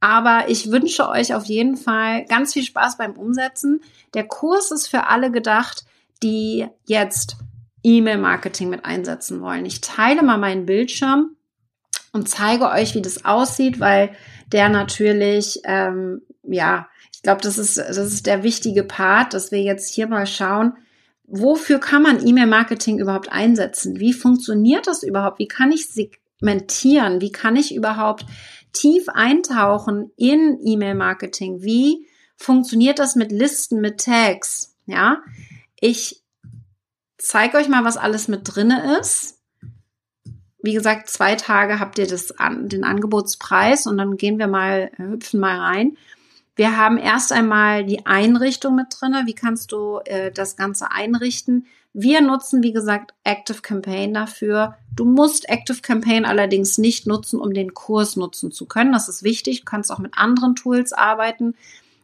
Aber 0.00 0.44
ich 0.48 0.70
wünsche 0.70 1.08
euch 1.08 1.34
auf 1.34 1.44
jeden 1.44 1.76
Fall 1.76 2.24
ganz 2.26 2.52
viel 2.52 2.62
Spaß 2.62 2.96
beim 2.96 3.12
Umsetzen. 3.12 3.80
Der 4.14 4.26
Kurs 4.26 4.70
ist 4.70 4.86
für 4.86 5.08
alle 5.08 5.30
gedacht, 5.30 5.84
die 6.22 6.66
jetzt 6.86 7.36
E-Mail-Marketing 7.82 8.68
mit 8.68 8.84
einsetzen 8.84 9.40
wollen. 9.40 9.64
Ich 9.64 9.80
teile 9.80 10.22
mal 10.22 10.38
meinen 10.38 10.66
Bildschirm 10.66 11.36
und 12.12 12.28
zeige 12.28 12.68
euch, 12.68 12.94
wie 12.94 13.02
das 13.02 13.24
aussieht, 13.24 13.80
weil 13.80 14.14
der 14.52 14.68
natürlich, 14.68 15.60
ähm, 15.64 16.22
ja, 16.42 16.88
ich 17.20 17.24
glaube, 17.24 17.42
das 17.42 17.58
ist, 17.58 17.76
das 17.76 17.98
ist 17.98 18.24
der 18.24 18.42
wichtige 18.42 18.82
Part, 18.82 19.34
dass 19.34 19.52
wir 19.52 19.60
jetzt 19.60 19.92
hier 19.92 20.06
mal 20.06 20.24
schauen, 20.24 20.72
wofür 21.24 21.78
kann 21.78 22.02
man 22.02 22.26
E-Mail-Marketing 22.26 22.98
überhaupt 22.98 23.30
einsetzen? 23.30 24.00
Wie 24.00 24.14
funktioniert 24.14 24.86
das 24.86 25.02
überhaupt? 25.02 25.38
Wie 25.38 25.46
kann 25.46 25.70
ich 25.70 25.88
segmentieren? 25.88 27.20
Wie 27.20 27.30
kann 27.30 27.56
ich 27.56 27.74
überhaupt 27.74 28.24
tief 28.72 29.10
eintauchen 29.10 30.10
in 30.16 30.60
E-Mail-Marketing? 30.64 31.62
Wie 31.62 32.06
funktioniert 32.38 32.98
das 32.98 33.16
mit 33.16 33.32
Listen, 33.32 33.82
mit 33.82 34.02
Tags? 34.02 34.74
Ja, 34.86 35.18
ich 35.78 36.22
zeige 37.18 37.58
euch 37.58 37.68
mal, 37.68 37.84
was 37.84 37.98
alles 37.98 38.28
mit 38.28 38.44
drinne 38.44 38.98
ist. 38.98 39.42
Wie 40.62 40.72
gesagt, 40.72 41.10
zwei 41.10 41.34
Tage 41.34 41.80
habt 41.80 41.98
ihr 41.98 42.06
das 42.06 42.32
an, 42.38 42.70
den 42.70 42.82
Angebotspreis 42.82 43.86
und 43.86 43.98
dann 43.98 44.16
gehen 44.16 44.38
wir 44.38 44.48
mal, 44.48 44.90
hüpfen 44.96 45.38
mal 45.38 45.58
rein. 45.58 45.98
Wir 46.56 46.76
haben 46.76 46.98
erst 46.98 47.32
einmal 47.32 47.84
die 47.84 48.06
Einrichtung 48.06 48.74
mit 48.74 48.86
drinne. 48.90 49.22
Wie 49.26 49.34
kannst 49.34 49.72
du 49.72 50.00
äh, 50.04 50.30
das 50.30 50.56
Ganze 50.56 50.90
einrichten? 50.90 51.66
Wir 51.92 52.20
nutzen, 52.20 52.62
wie 52.62 52.72
gesagt, 52.72 53.14
Active 53.24 53.62
Campaign 53.62 54.14
dafür. 54.14 54.76
Du 54.94 55.04
musst 55.04 55.48
Active 55.48 55.80
Campaign 55.80 56.24
allerdings 56.24 56.78
nicht 56.78 57.06
nutzen, 57.06 57.40
um 57.40 57.52
den 57.52 57.74
Kurs 57.74 58.16
nutzen 58.16 58.52
zu 58.52 58.66
können. 58.66 58.92
Das 58.92 59.08
ist 59.08 59.24
wichtig. 59.24 59.60
Du 59.60 59.64
kannst 59.64 59.90
auch 59.90 59.98
mit 59.98 60.16
anderen 60.16 60.54
Tools 60.54 60.92
arbeiten. 60.92 61.54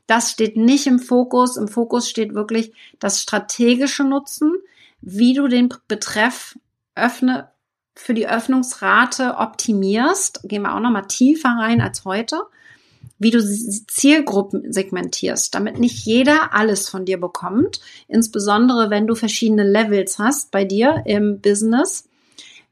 Das 0.06 0.32
steht 0.32 0.56
nicht 0.56 0.87
im 0.87 0.98
Fokus. 0.98 1.56
Im 1.56 1.68
Fokus 1.68 2.09
steht 2.09 2.35
wirklich 2.35 2.72
das 2.98 3.20
strategische 3.20 4.04
Nutzen, 4.04 4.54
wie 5.00 5.35
du 5.35 5.46
den 5.46 5.68
Betreff 5.87 6.59
öffne, 6.94 7.50
für 7.94 8.14
die 8.14 8.28
Öffnungsrate 8.28 9.37
optimierst. 9.38 10.40
Gehen 10.44 10.62
wir 10.62 10.74
auch 10.74 10.80
noch 10.80 10.90
mal 10.90 11.02
tiefer 11.02 11.56
rein 11.59 11.80
als 11.80 12.04
heute. 12.04 12.42
Wie 13.18 13.31
du 13.31 13.42
Zielgruppen 13.42 14.72
segmentierst, 14.72 15.55
damit 15.55 15.79
nicht 15.79 16.05
jeder 16.05 16.52
alles 16.55 16.88
von 16.88 17.05
dir 17.05 17.18
bekommt. 17.18 17.81
Insbesondere 18.09 18.90
wenn 18.90 19.07
du 19.07 19.14
verschiedene 19.14 19.64
Levels 19.64 20.18
hast 20.18 20.50
bei 20.50 20.64
dir 20.64 21.02
im 21.07 21.40
Business 21.40 22.05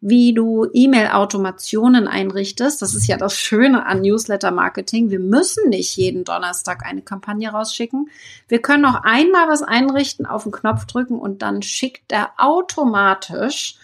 wie 0.07 0.35
du 0.35 0.67
E-Mail-Automationen 0.71 2.07
einrichtest. 2.07 2.83
Das 2.83 2.95
ist 2.95 3.07
ja 3.07 3.17
das 3.17 3.39
Schöne 3.39 3.87
an 3.87 4.03
Newsletter-Marketing. 4.03 5.09
Wir 5.09 5.19
müssen 5.19 5.71
nicht 5.71 5.97
jeden 5.97 6.25
Donnerstag 6.25 6.85
eine 6.85 7.01
Kampagne 7.01 7.49
rausschicken. 7.49 8.11
Wir 8.47 8.61
können 8.61 8.85
auch 8.85 9.01
einmal 9.03 9.49
was 9.49 9.63
einrichten, 9.63 10.27
auf 10.27 10.43
den 10.43 10.53
Knopf 10.53 10.85
drücken 10.85 11.19
und 11.19 11.41
dann 11.41 11.63
schickt 11.63 12.13
er 12.13 12.33
automatisch 12.37 13.77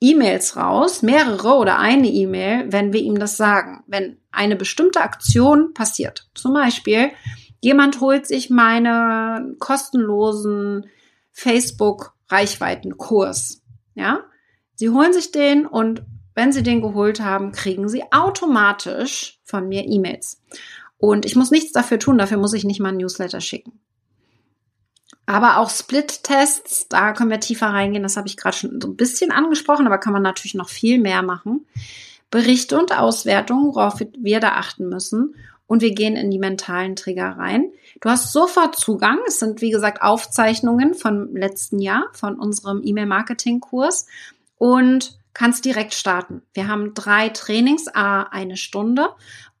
E-Mails 0.00 0.56
raus, 0.56 1.02
mehrere 1.02 1.54
oder 1.54 1.78
eine 1.78 2.08
E-Mail, 2.08 2.72
wenn 2.72 2.92
wir 2.92 3.00
ihm 3.00 3.18
das 3.18 3.36
sagen. 3.36 3.84
Wenn 3.86 4.16
eine 4.32 4.56
bestimmte 4.56 5.02
Aktion 5.02 5.74
passiert. 5.74 6.28
Zum 6.34 6.54
Beispiel, 6.54 7.10
jemand 7.60 8.00
holt 8.00 8.26
sich 8.26 8.48
meinen 8.48 9.58
kostenlosen 9.58 10.86
Facebook-Reichweitenkurs. 11.32 13.60
Ja, 13.94 14.24
Sie 14.74 14.88
holen 14.88 15.12
sich 15.12 15.32
den 15.32 15.66
und 15.66 16.02
wenn 16.34 16.52
Sie 16.52 16.62
den 16.62 16.80
geholt 16.80 17.20
haben, 17.20 17.52
kriegen 17.52 17.86
Sie 17.88 18.04
automatisch 18.10 19.38
von 19.44 19.68
mir 19.68 19.84
E-Mails. 19.84 20.40
Und 20.96 21.26
ich 21.26 21.36
muss 21.36 21.50
nichts 21.50 21.72
dafür 21.72 21.98
tun, 21.98 22.16
dafür 22.16 22.38
muss 22.38 22.54
ich 22.54 22.64
nicht 22.64 22.80
mal 22.80 22.88
ein 22.90 22.96
Newsletter 22.96 23.42
schicken. 23.42 23.80
Aber 25.30 25.58
auch 25.58 25.70
Split-Tests, 25.70 26.88
da 26.88 27.12
können 27.12 27.30
wir 27.30 27.38
tiefer 27.38 27.68
reingehen, 27.68 28.02
das 28.02 28.16
habe 28.16 28.26
ich 28.26 28.36
gerade 28.36 28.56
schon 28.56 28.80
so 28.80 28.88
ein 28.88 28.96
bisschen 28.96 29.30
angesprochen, 29.30 29.86
aber 29.86 29.98
kann 29.98 30.12
man 30.12 30.22
natürlich 30.22 30.56
noch 30.56 30.68
viel 30.68 30.98
mehr 30.98 31.22
machen. 31.22 31.66
Berichte 32.32 32.76
und 32.76 32.98
Auswertungen, 32.98 33.72
worauf 33.72 34.00
wir 34.18 34.40
da 34.40 34.54
achten 34.54 34.88
müssen. 34.88 35.36
Und 35.68 35.82
wir 35.82 35.94
gehen 35.94 36.16
in 36.16 36.32
die 36.32 36.40
mentalen 36.40 36.96
Trigger 36.96 37.38
rein. 37.38 37.70
Du 38.00 38.10
hast 38.10 38.32
sofort 38.32 38.74
Zugang. 38.74 39.20
Es 39.28 39.38
sind, 39.38 39.60
wie 39.60 39.70
gesagt, 39.70 40.02
Aufzeichnungen 40.02 40.94
vom 40.94 41.36
letzten 41.36 41.78
Jahr, 41.78 42.08
von 42.12 42.36
unserem 42.36 42.82
E-Mail-Marketing-Kurs 42.82 44.06
und 44.58 45.16
kannst 45.34 45.64
direkt 45.64 45.94
starten. 45.94 46.42
Wir 46.52 46.68
haben 46.68 46.94
drei 46.94 47.28
Trainings, 47.28 47.86
a 47.88 48.22
eine 48.24 48.56
Stunde 48.56 49.08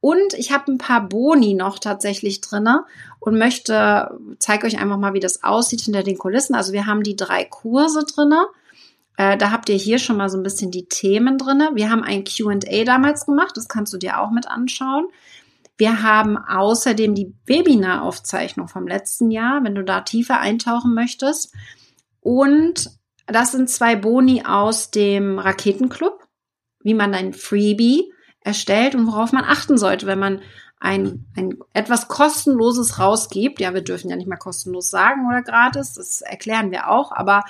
und 0.00 0.34
ich 0.34 0.52
habe 0.52 0.72
ein 0.72 0.78
paar 0.78 1.08
Boni 1.08 1.54
noch 1.54 1.78
tatsächlich 1.78 2.40
drinne 2.40 2.84
und 3.18 3.38
möchte, 3.38 4.18
zeige 4.38 4.66
euch 4.66 4.80
einfach 4.80 4.96
mal, 4.96 5.14
wie 5.14 5.20
das 5.20 5.44
aussieht 5.44 5.82
hinter 5.82 6.02
den 6.02 6.18
Kulissen. 6.18 6.54
Also 6.54 6.72
wir 6.72 6.86
haben 6.86 7.02
die 7.02 7.16
drei 7.16 7.44
Kurse 7.44 8.04
drinne. 8.04 8.46
Äh, 9.18 9.36
da 9.36 9.50
habt 9.50 9.68
ihr 9.68 9.76
hier 9.76 9.98
schon 9.98 10.16
mal 10.16 10.30
so 10.30 10.38
ein 10.38 10.42
bisschen 10.42 10.70
die 10.70 10.86
Themen 10.86 11.36
drinne. 11.36 11.70
Wir 11.74 11.90
haben 11.90 12.02
ein 12.02 12.24
Q&A 12.24 12.84
damals 12.84 13.26
gemacht, 13.26 13.56
das 13.56 13.68
kannst 13.68 13.92
du 13.92 13.98
dir 13.98 14.20
auch 14.20 14.30
mit 14.30 14.48
anschauen. 14.48 15.06
Wir 15.76 16.02
haben 16.02 16.36
außerdem 16.36 17.14
die 17.14 17.34
Webinar-Aufzeichnung 17.46 18.68
vom 18.68 18.86
letzten 18.86 19.30
Jahr, 19.30 19.64
wenn 19.64 19.74
du 19.74 19.84
da 19.84 20.00
tiefer 20.00 20.40
eintauchen 20.40 20.94
möchtest. 20.94 21.54
Und 22.20 22.90
das 23.32 23.52
sind 23.52 23.70
zwei 23.70 23.96
Boni 23.96 24.44
aus 24.44 24.90
dem 24.90 25.38
Raketenclub, 25.38 26.26
wie 26.82 26.94
man 26.94 27.14
ein 27.14 27.32
Freebie 27.32 28.12
erstellt 28.40 28.94
und 28.94 29.06
worauf 29.06 29.32
man 29.32 29.44
achten 29.44 29.78
sollte, 29.78 30.06
wenn 30.06 30.18
man 30.18 30.40
ein, 30.78 31.26
ein 31.36 31.58
etwas 31.74 32.08
kostenloses 32.08 32.98
rausgibt. 32.98 33.60
Ja, 33.60 33.74
wir 33.74 33.82
dürfen 33.82 34.08
ja 34.08 34.16
nicht 34.16 34.28
mehr 34.28 34.38
kostenlos 34.38 34.90
sagen 34.90 35.26
oder 35.28 35.42
gratis, 35.42 35.94
das 35.94 36.22
erklären 36.22 36.70
wir 36.70 36.90
auch, 36.90 37.12
aber 37.12 37.44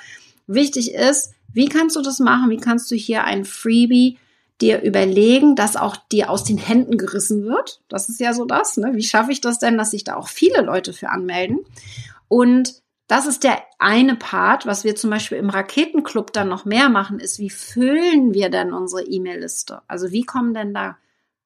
wichtig 0.47 0.95
ist, 0.95 1.33
wie 1.53 1.69
kannst 1.69 1.97
du 1.97 2.03
das 2.03 2.19
machen? 2.19 2.51
Wie 2.51 2.59
kannst 2.59 2.91
du 2.91 2.95
hier 2.95 3.25
ein 3.25 3.45
Freebie 3.45 4.19
dir 4.61 4.83
überlegen, 4.83 5.57
dass 5.57 5.77
auch 5.77 5.97
dir 5.97 6.31
aus 6.31 6.45
den 6.45 6.59
Händen 6.59 6.99
gerissen 6.99 7.45
wird. 7.45 7.81
Das 7.89 8.09
ist 8.09 8.21
ja 8.21 8.35
so 8.35 8.45
das. 8.45 8.77
Ne? 8.77 8.91
Wie 8.95 9.03
schaffe 9.03 9.33
ich 9.33 9.41
das 9.41 9.59
denn, 9.59 9.79
dass 9.79 9.93
sich 9.93 10.05
da 10.05 10.17
auch 10.17 10.29
viele 10.29 10.61
Leute 10.63 10.93
für 10.93 11.09
anmelden? 11.09 11.61
Und 12.29 12.75
das 13.11 13.27
ist 13.27 13.43
der 13.43 13.59
eine 13.81 14.15
Part, 14.15 14.67
was 14.67 14.85
wir 14.85 14.95
zum 14.95 15.11
Beispiel 15.11 15.39
im 15.39 15.51
Raketenclub 15.51 16.33
dann 16.33 16.49
noch 16.49 16.65
mehr 16.65 16.89
machen, 16.89 17.19
ist, 17.19 17.41
wie 17.41 17.51
füllen 17.51 18.35
wir 18.35 18.51
denn 18.51 18.73
unsere 18.73 19.03
E-Mail-Liste? 19.03 19.83
Also 19.89 20.13
wie 20.13 20.23
kommen 20.23 20.55
denn 20.55 20.73
da 20.73 20.97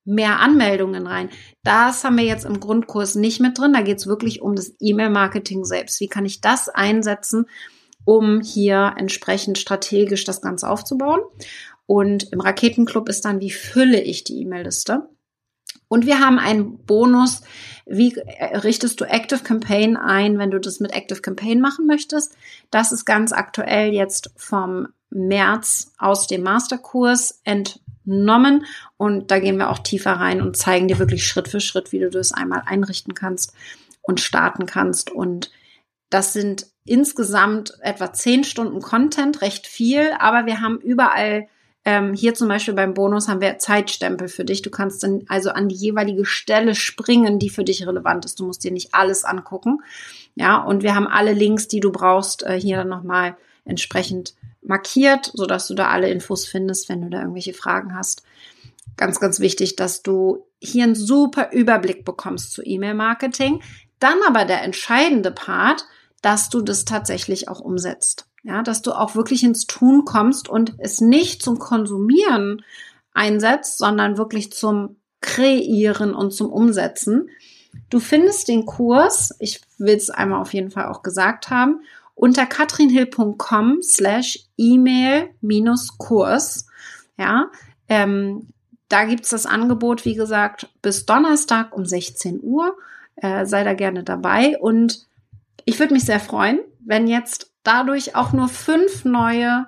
mehr 0.04 0.40
Anmeldungen 0.40 1.06
rein? 1.06 1.30
Das 1.62 2.04
haben 2.04 2.18
wir 2.18 2.24
jetzt 2.24 2.44
im 2.44 2.60
Grundkurs 2.60 3.14
nicht 3.14 3.40
mit 3.40 3.58
drin. 3.58 3.72
Da 3.72 3.80
geht 3.80 3.96
es 3.96 4.06
wirklich 4.06 4.42
um 4.42 4.54
das 4.54 4.74
E-Mail-Marketing 4.78 5.64
selbst. 5.64 6.00
Wie 6.00 6.08
kann 6.08 6.26
ich 6.26 6.42
das 6.42 6.68
einsetzen, 6.68 7.46
um 8.04 8.42
hier 8.42 8.92
entsprechend 8.98 9.56
strategisch 9.56 10.24
das 10.24 10.42
Ganze 10.42 10.68
aufzubauen? 10.68 11.20
Und 11.86 12.30
im 12.30 12.42
Raketenclub 12.42 13.08
ist 13.08 13.24
dann, 13.24 13.40
wie 13.40 13.50
fülle 13.50 14.02
ich 14.02 14.22
die 14.22 14.42
E-Mail-Liste? 14.42 15.08
Und 15.94 16.06
wir 16.06 16.18
haben 16.18 16.40
einen 16.40 16.78
Bonus, 16.78 17.42
wie 17.86 18.20
richtest 18.64 19.00
du 19.00 19.04
Active 19.04 19.44
Campaign 19.44 19.96
ein, 19.96 20.38
wenn 20.38 20.50
du 20.50 20.58
das 20.58 20.80
mit 20.80 20.92
Active 20.92 21.20
Campaign 21.20 21.60
machen 21.60 21.86
möchtest. 21.86 22.36
Das 22.72 22.90
ist 22.90 23.04
ganz 23.04 23.32
aktuell 23.32 23.92
jetzt 23.92 24.32
vom 24.36 24.88
März 25.10 25.92
aus 25.96 26.26
dem 26.26 26.42
Masterkurs 26.42 27.40
entnommen. 27.44 28.66
Und 28.96 29.30
da 29.30 29.38
gehen 29.38 29.56
wir 29.56 29.70
auch 29.70 29.78
tiefer 29.78 30.14
rein 30.14 30.42
und 30.42 30.56
zeigen 30.56 30.88
dir 30.88 30.98
wirklich 30.98 31.24
Schritt 31.24 31.46
für 31.46 31.60
Schritt, 31.60 31.92
wie 31.92 32.00
du 32.00 32.10
das 32.10 32.32
einmal 32.32 32.64
einrichten 32.66 33.14
kannst 33.14 33.54
und 34.02 34.20
starten 34.20 34.66
kannst. 34.66 35.12
Und 35.12 35.52
das 36.10 36.32
sind 36.32 36.66
insgesamt 36.84 37.74
etwa 37.82 38.12
zehn 38.12 38.42
Stunden 38.42 38.80
Content, 38.80 39.42
recht 39.42 39.68
viel, 39.68 40.10
aber 40.18 40.44
wir 40.44 40.60
haben 40.60 40.80
überall 40.80 41.46
ähm, 41.84 42.14
hier 42.14 42.34
zum 42.34 42.48
Beispiel 42.48 42.74
beim 42.74 42.94
Bonus 42.94 43.28
haben 43.28 43.40
wir 43.40 43.58
Zeitstempel 43.58 44.28
für 44.28 44.44
dich. 44.44 44.62
Du 44.62 44.70
kannst 44.70 45.02
dann 45.02 45.24
also 45.28 45.50
an 45.50 45.68
die 45.68 45.74
jeweilige 45.74 46.24
Stelle 46.24 46.74
springen, 46.74 47.38
die 47.38 47.50
für 47.50 47.64
dich 47.64 47.86
relevant 47.86 48.24
ist. 48.24 48.40
Du 48.40 48.46
musst 48.46 48.64
dir 48.64 48.70
nicht 48.70 48.94
alles 48.94 49.24
angucken. 49.24 49.82
Ja, 50.34 50.62
und 50.62 50.82
wir 50.82 50.94
haben 50.94 51.06
alle 51.06 51.32
Links, 51.32 51.68
die 51.68 51.80
du 51.80 51.92
brauchst, 51.92 52.42
äh, 52.42 52.58
hier 52.58 52.78
dann 52.78 52.88
nochmal 52.88 53.36
entsprechend 53.64 54.34
markiert, 54.62 55.30
sodass 55.34 55.68
du 55.68 55.74
da 55.74 55.88
alle 55.88 56.10
Infos 56.10 56.46
findest, 56.46 56.88
wenn 56.88 57.02
du 57.02 57.10
da 57.10 57.20
irgendwelche 57.20 57.54
Fragen 57.54 57.94
hast. 57.94 58.22
Ganz, 58.96 59.20
ganz 59.20 59.40
wichtig, 59.40 59.76
dass 59.76 60.02
du 60.02 60.46
hier 60.60 60.84
einen 60.84 60.94
super 60.94 61.52
Überblick 61.52 62.04
bekommst 62.04 62.52
zu 62.52 62.62
E-Mail-Marketing. 62.62 63.62
Dann 63.98 64.18
aber 64.26 64.44
der 64.44 64.62
entscheidende 64.62 65.30
Part, 65.30 65.84
dass 66.22 66.48
du 66.48 66.62
das 66.62 66.84
tatsächlich 66.86 67.48
auch 67.48 67.60
umsetzt. 67.60 68.26
Ja, 68.44 68.62
dass 68.62 68.82
du 68.82 68.92
auch 68.92 69.14
wirklich 69.14 69.42
ins 69.42 69.66
Tun 69.66 70.04
kommst 70.04 70.48
und 70.48 70.74
es 70.78 71.00
nicht 71.00 71.42
zum 71.42 71.58
Konsumieren 71.58 72.62
einsetzt, 73.14 73.78
sondern 73.78 74.18
wirklich 74.18 74.52
zum 74.52 74.96
Kreieren 75.22 76.14
und 76.14 76.32
zum 76.32 76.52
Umsetzen. 76.52 77.30
Du 77.88 78.00
findest 78.00 78.48
den 78.48 78.66
Kurs, 78.66 79.34
ich 79.38 79.62
will 79.78 79.96
es 79.96 80.10
einmal 80.10 80.40
auf 80.40 80.52
jeden 80.52 80.70
Fall 80.70 80.86
auch 80.86 81.02
gesagt 81.02 81.48
haben, 81.48 81.80
unter 82.14 82.44
katrinhill.com 82.46 83.82
slash 83.82 84.46
E-Mail 84.58 85.30
minus 85.40 85.96
Kurs. 85.96 86.66
Ja, 87.18 87.50
ähm, 87.88 88.48
da 88.88 89.04
gibt's 89.04 89.30
das 89.30 89.46
Angebot, 89.46 90.04
wie 90.04 90.14
gesagt, 90.14 90.68
bis 90.82 91.06
Donnerstag 91.06 91.74
um 91.74 91.86
16 91.86 92.40
Uhr. 92.42 92.76
Äh, 93.16 93.46
sei 93.46 93.64
da 93.64 93.74
gerne 93.74 94.04
dabei 94.04 94.58
und 94.58 95.06
ich 95.64 95.78
würde 95.78 95.94
mich 95.94 96.04
sehr 96.04 96.20
freuen, 96.20 96.60
wenn 96.84 97.06
jetzt 97.06 97.52
dadurch 97.62 98.14
auch 98.14 98.32
nur 98.32 98.48
fünf 98.48 99.04
neue 99.04 99.66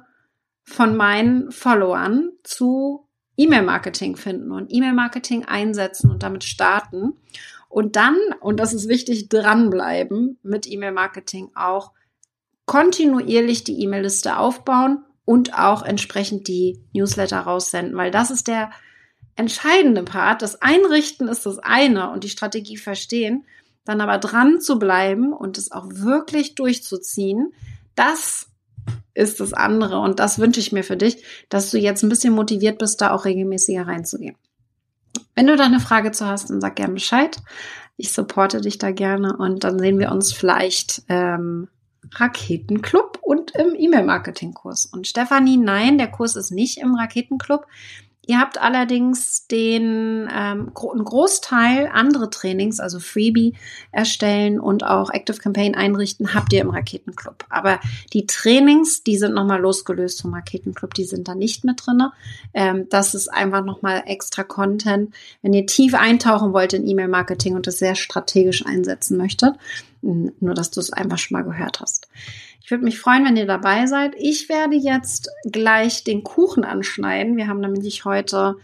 von 0.62 0.96
meinen 0.96 1.50
Followern 1.50 2.30
zu 2.42 3.08
E-Mail-Marketing 3.36 4.16
finden 4.16 4.50
und 4.52 4.72
E-Mail-Marketing 4.72 5.44
einsetzen 5.44 6.10
und 6.10 6.22
damit 6.22 6.44
starten. 6.44 7.14
Und 7.68 7.96
dann, 7.96 8.16
und 8.40 8.58
das 8.58 8.72
ist 8.72 8.88
wichtig, 8.88 9.28
dranbleiben 9.28 10.38
mit 10.42 10.66
E-Mail-Marketing 10.66 11.50
auch 11.54 11.92
kontinuierlich 12.64 13.64
die 13.64 13.80
E-Mail-Liste 13.82 14.38
aufbauen 14.38 15.04
und 15.24 15.58
auch 15.58 15.82
entsprechend 15.82 16.48
die 16.48 16.80
Newsletter 16.92 17.40
raussenden, 17.40 17.96
weil 17.96 18.10
das 18.10 18.30
ist 18.30 18.48
der 18.48 18.70
entscheidende 19.36 20.02
Part. 20.02 20.42
Das 20.42 20.62
Einrichten 20.62 21.28
ist 21.28 21.46
das 21.46 21.58
eine 21.58 22.10
und 22.10 22.24
die 22.24 22.30
Strategie 22.30 22.76
verstehen, 22.76 23.44
dann 23.86 24.02
aber 24.02 24.18
dran 24.18 24.60
zu 24.60 24.78
bleiben 24.78 25.32
und 25.32 25.56
es 25.56 25.72
auch 25.72 25.86
wirklich 25.88 26.54
durchzuziehen, 26.54 27.52
das 27.94 28.48
ist 29.14 29.40
das 29.40 29.54
andere. 29.54 30.00
Und 30.00 30.20
das 30.20 30.38
wünsche 30.38 30.60
ich 30.60 30.72
mir 30.72 30.84
für 30.84 30.96
dich, 30.96 31.24
dass 31.48 31.70
du 31.70 31.78
jetzt 31.78 32.02
ein 32.02 32.10
bisschen 32.10 32.34
motiviert 32.34 32.78
bist, 32.78 33.00
da 33.00 33.12
auch 33.12 33.24
regelmäßiger 33.24 33.86
reinzugehen. 33.86 34.36
Wenn 35.34 35.46
du 35.46 35.56
da 35.56 35.64
eine 35.64 35.80
Frage 35.80 36.12
zu 36.12 36.26
hast, 36.26 36.50
dann 36.50 36.60
sag 36.60 36.76
gerne 36.76 36.94
Bescheid. 36.94 37.38
Ich 37.96 38.12
supporte 38.12 38.60
dich 38.60 38.76
da 38.76 38.90
gerne 38.90 39.36
und 39.36 39.64
dann 39.64 39.78
sehen 39.78 39.98
wir 39.98 40.12
uns 40.12 40.32
vielleicht 40.32 41.02
ähm, 41.08 41.68
Raketenclub 42.12 43.18
und 43.22 43.52
im 43.54 43.74
E-Mail-Marketing-Kurs. 43.74 44.86
Und 44.86 45.06
Stefanie, 45.06 45.56
nein, 45.56 45.96
der 45.96 46.10
Kurs 46.10 46.36
ist 46.36 46.50
nicht 46.50 46.78
im 46.78 46.94
Raketenclub. 46.94 47.66
Ihr 48.26 48.40
habt 48.40 48.60
allerdings 48.60 49.46
den 49.46 50.28
ähm, 50.32 50.72
einen 50.74 51.04
Großteil 51.04 51.88
andere 51.92 52.28
Trainings, 52.28 52.80
also 52.80 52.98
Freebie 52.98 53.54
erstellen 53.92 54.58
und 54.58 54.84
auch 54.84 55.10
Active 55.10 55.38
Campaign 55.38 55.76
einrichten, 55.76 56.34
habt 56.34 56.52
ihr 56.52 56.60
im 56.60 56.70
Raketenclub. 56.70 57.44
Aber 57.48 57.80
die 58.12 58.26
Trainings, 58.26 59.04
die 59.04 59.16
sind 59.16 59.34
nochmal 59.34 59.60
losgelöst 59.60 60.22
vom 60.22 60.34
Raketenclub, 60.34 60.92
die 60.94 61.04
sind 61.04 61.28
da 61.28 61.36
nicht 61.36 61.64
mit 61.64 61.86
drinne. 61.86 62.12
Ähm, 62.52 62.88
das 62.90 63.14
ist 63.14 63.28
einfach 63.28 63.64
nochmal 63.64 64.02
extra 64.06 64.42
Content. 64.42 65.14
Wenn 65.42 65.52
ihr 65.52 65.66
tief 65.66 65.94
eintauchen 65.94 66.52
wollt 66.52 66.72
in 66.72 66.86
E-Mail-Marketing 66.86 67.54
und 67.54 67.68
das 67.68 67.78
sehr 67.78 67.94
strategisch 67.94 68.66
einsetzen 68.66 69.16
möchtet, 69.16 69.54
nur 70.02 70.54
dass 70.54 70.70
du 70.70 70.80
es 70.80 70.92
einfach 70.92 71.18
schon 71.18 71.36
mal 71.36 71.44
gehört 71.44 71.80
hast. 71.80 72.08
Ich 72.66 72.72
würde 72.72 72.82
mich 72.82 72.98
freuen, 72.98 73.24
wenn 73.24 73.36
ihr 73.36 73.46
dabei 73.46 73.86
seid. 73.86 74.16
Ich 74.18 74.48
werde 74.48 74.74
jetzt 74.74 75.30
gleich 75.44 76.02
den 76.02 76.24
Kuchen 76.24 76.64
anschneiden. 76.64 77.36
Wir 77.36 77.46
haben 77.46 77.60
nämlich 77.60 78.04
heute 78.04 78.56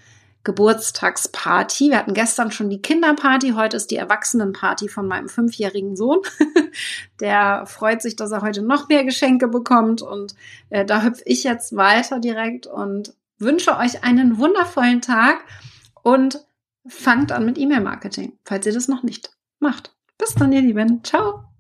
Geburtstagsparty. 0.43 1.91
Wir 1.91 1.99
hatten 1.99 2.13
gestern 2.13 2.51
schon 2.51 2.69
die 2.69 2.83
Kinderparty, 2.83 3.53
heute 3.53 3.77
ist 3.77 3.93
die 3.93 3.97
Erwachsenenparty 3.97 4.89
von 4.89 5.07
meinem 5.07 5.29
fünfjährigen 5.29 5.95
Sohn. 5.95 6.19
Der 7.21 7.65
freut 7.67 8.03
sich, 8.03 8.17
dass 8.17 8.33
er 8.33 8.43
heute 8.43 8.63
noch 8.63 8.89
mehr 8.89 9.05
Geschenke 9.05 9.47
bekommt 9.47 10.03
und 10.03 10.35
äh, 10.71 10.85
da 10.85 11.05
hüpfe 11.05 11.23
ich 11.25 11.45
jetzt 11.45 11.77
weiter 11.77 12.19
direkt 12.19 12.67
und 12.67 13.15
wünsche 13.39 13.79
euch 13.79 14.03
einen 14.03 14.37
wundervollen 14.37 15.01
Tag 15.01 15.45
und 16.03 16.45
fangt 16.89 17.31
an 17.31 17.45
mit 17.45 17.57
E-Mail-Marketing, 17.57 18.33
falls 18.45 18.67
ihr 18.67 18.73
das 18.73 18.89
noch 18.89 19.05
nicht 19.05 19.31
macht. 19.61 19.95
Bis 20.19 20.35
dann, 20.35 20.51
ihr 20.51 20.63
Lieben. 20.63 21.05
Ciao. 21.05 21.52